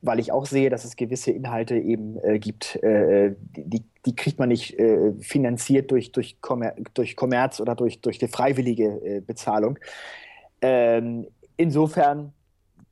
weil 0.00 0.18
ich 0.18 0.32
auch 0.32 0.46
sehe, 0.46 0.70
dass 0.70 0.84
es 0.84 0.96
gewisse 0.96 1.32
Inhalte 1.32 1.76
eben 1.76 2.16
äh, 2.22 2.38
gibt, 2.38 2.76
äh, 2.82 3.34
die, 3.56 3.84
die 4.06 4.16
kriegt 4.16 4.38
man 4.40 4.48
nicht 4.48 4.76
finanziert 5.20 5.92
durch, 5.92 6.10
durch, 6.10 6.40
Kommer 6.40 6.72
durch 6.94 7.14
Kommerz 7.14 7.60
oder 7.60 7.76
durch, 7.76 8.00
durch 8.00 8.18
die 8.18 8.26
freiwillige 8.26 9.22
Bezahlung. 9.24 9.78
Ähm, 10.60 11.28
insofern 11.56 12.32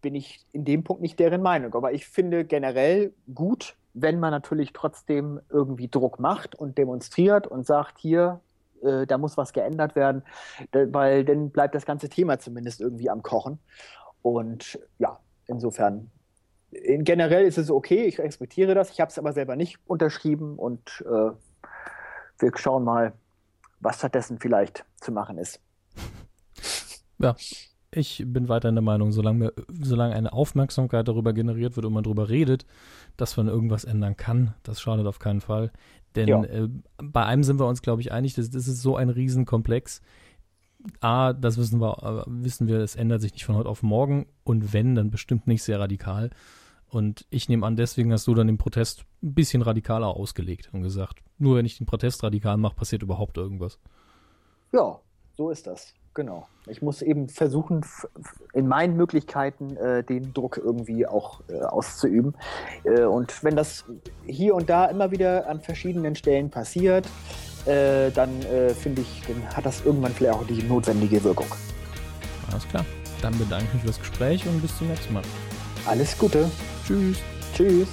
bin 0.03 0.14
ich 0.14 0.38
in 0.53 0.64
dem 0.64 0.85
Punkt 0.85 1.03
nicht 1.03 1.18
deren 1.18 1.42
Meinung. 1.42 1.74
Aber 1.74 1.92
ich 1.92 2.07
finde 2.07 2.44
generell 2.44 3.12
gut, 3.35 3.76
wenn 3.94 4.20
man 4.20 4.31
natürlich 4.31 4.72
trotzdem 4.72 5.40
irgendwie 5.48 5.88
Druck 5.88 6.18
macht 6.18 6.55
und 6.55 6.79
demonstriert 6.79 7.46
und 7.46 7.66
sagt, 7.66 7.98
hier, 7.98 8.40
äh, 8.83 9.07
da 9.07 9.18
muss 9.18 9.37
was 9.37 9.53
geändert 9.53 9.96
werden, 9.96 10.22
weil 10.72 11.24
dann 11.24 11.50
bleibt 11.50 11.74
das 11.74 11.87
ganze 11.87 12.09
Thema 12.09 12.38
zumindest 12.38 12.81
irgendwie 12.81 13.11
am 13.11 13.22
Kochen. 13.22 13.59
Und 14.22 14.79
ja, 14.98 15.18
insofern, 15.46 16.11
in, 16.70 17.05
generell 17.05 17.44
ist 17.44 17.59
es 17.59 17.70
okay, 17.70 18.05
ich 18.05 18.18
respektiere 18.18 18.74
das. 18.74 18.90
Ich 18.90 19.00
habe 19.00 19.11
es 19.11 19.18
aber 19.18 19.33
selber 19.33 19.57
nicht 19.57 19.79
unterschrieben 19.87 20.59
und 20.59 21.05
äh, 21.07 21.31
wir 22.38 22.53
schauen 22.57 22.85
mal, 22.85 23.12
was 23.81 23.96
stattdessen 23.96 24.38
vielleicht 24.38 24.85
zu 24.96 25.12
machen 25.12 25.38
ist. 25.38 25.61
Ja, 27.18 27.35
ich 27.92 28.22
bin 28.26 28.48
weiter 28.48 28.68
in 28.68 28.76
der 28.76 28.83
Meinung, 28.83 29.11
solange, 29.12 29.53
solange 29.68 30.14
eine 30.14 30.33
Aufmerksamkeit 30.33 31.09
darüber 31.09 31.33
generiert 31.33 31.76
wird 31.76 31.87
und 31.87 31.92
man 31.92 32.05
darüber 32.05 32.29
redet, 32.29 32.64
dass 33.16 33.37
man 33.37 33.48
irgendwas 33.48 33.85
ändern 33.85 34.16
kann, 34.16 34.55
das 34.62 34.81
schadet 34.81 35.07
auf 35.07 35.18
keinen 35.18 35.40
Fall. 35.40 35.72
Denn 36.14 36.29
ja. 36.29 36.42
äh, 36.44 36.68
bei 36.98 37.24
einem 37.24 37.42
sind 37.42 37.59
wir 37.59 37.66
uns, 37.66 37.83
glaube 37.83 38.00
ich, 38.00 38.12
einig, 38.12 38.35
das, 38.35 38.50
das 38.50 38.68
ist 38.68 38.83
so 38.83 38.96
ein 38.96 39.09
Riesenkomplex. 39.09 40.03
A, 41.00 41.33
das 41.33 41.59
wissen 41.59 41.81
wir, 41.81 42.24
äh, 42.26 42.31
wissen 42.31 42.68
wir, 42.68 42.79
es 42.79 42.96
ändert 42.96 43.20
sich 43.20 43.33
nicht 43.33 43.44
von 43.44 43.57
heute 43.57 43.68
auf 43.68 43.83
morgen 43.83 44.26
und 44.44 44.72
wenn, 44.72 44.94
dann 44.94 45.11
bestimmt 45.11 45.46
nicht 45.46 45.62
sehr 45.62 45.81
radikal. 45.81 46.31
Und 46.88 47.26
ich 47.31 47.48
nehme 47.48 47.66
an, 47.66 47.76
deswegen 47.76 48.12
hast 48.12 48.26
du 48.26 48.35
dann 48.35 48.46
den 48.46 48.59
Protest 48.59 49.05
ein 49.22 49.35
bisschen 49.35 49.62
radikaler 49.62 50.09
ausgelegt 50.09 50.70
und 50.72 50.83
gesagt, 50.83 51.22
nur 51.38 51.57
wenn 51.57 51.66
ich 51.66 51.79
den 51.79 51.87
Protest 51.87 52.22
radikal 52.22 52.57
mache, 52.57 52.74
passiert 52.74 53.03
überhaupt 53.03 53.37
irgendwas. 53.37 53.79
Ja, 54.72 54.98
so 55.37 55.50
ist 55.50 55.66
das. 55.66 55.94
Genau. 56.14 56.46
Ich 56.66 56.82
muss 56.82 57.02
eben 57.02 57.28
versuchen, 57.28 57.84
in 58.52 58.66
meinen 58.66 58.96
Möglichkeiten 58.96 59.76
äh, 59.76 60.02
den 60.02 60.34
Druck 60.34 60.56
irgendwie 60.56 61.06
auch 61.06 61.40
äh, 61.48 61.60
auszuüben. 61.60 62.34
Äh, 62.84 63.02
und 63.02 63.42
wenn 63.44 63.56
das 63.56 63.84
hier 64.26 64.54
und 64.54 64.68
da 64.68 64.86
immer 64.86 65.10
wieder 65.10 65.48
an 65.48 65.60
verschiedenen 65.60 66.16
Stellen 66.16 66.50
passiert, 66.50 67.06
äh, 67.66 68.10
dann 68.10 68.42
äh, 68.42 68.70
finde 68.70 69.02
ich, 69.02 69.22
dann 69.26 69.56
hat 69.56 69.66
das 69.66 69.84
irgendwann 69.84 70.12
vielleicht 70.12 70.34
auch 70.34 70.46
die 70.46 70.62
notwendige 70.62 71.22
Wirkung. 71.22 71.48
Alles 72.50 72.66
klar. 72.68 72.84
Dann 73.22 73.36
bedanke 73.38 73.66
ich 73.66 73.74
mich 73.74 73.82
für 73.82 73.88
das 73.88 73.98
Gespräch 73.98 74.46
und 74.46 74.60
bis 74.62 74.76
zum 74.78 74.88
nächsten 74.88 75.12
Mal. 75.12 75.22
Alles 75.86 76.16
Gute. 76.18 76.50
Tschüss. 76.86 77.18
Tschüss. 77.54 77.88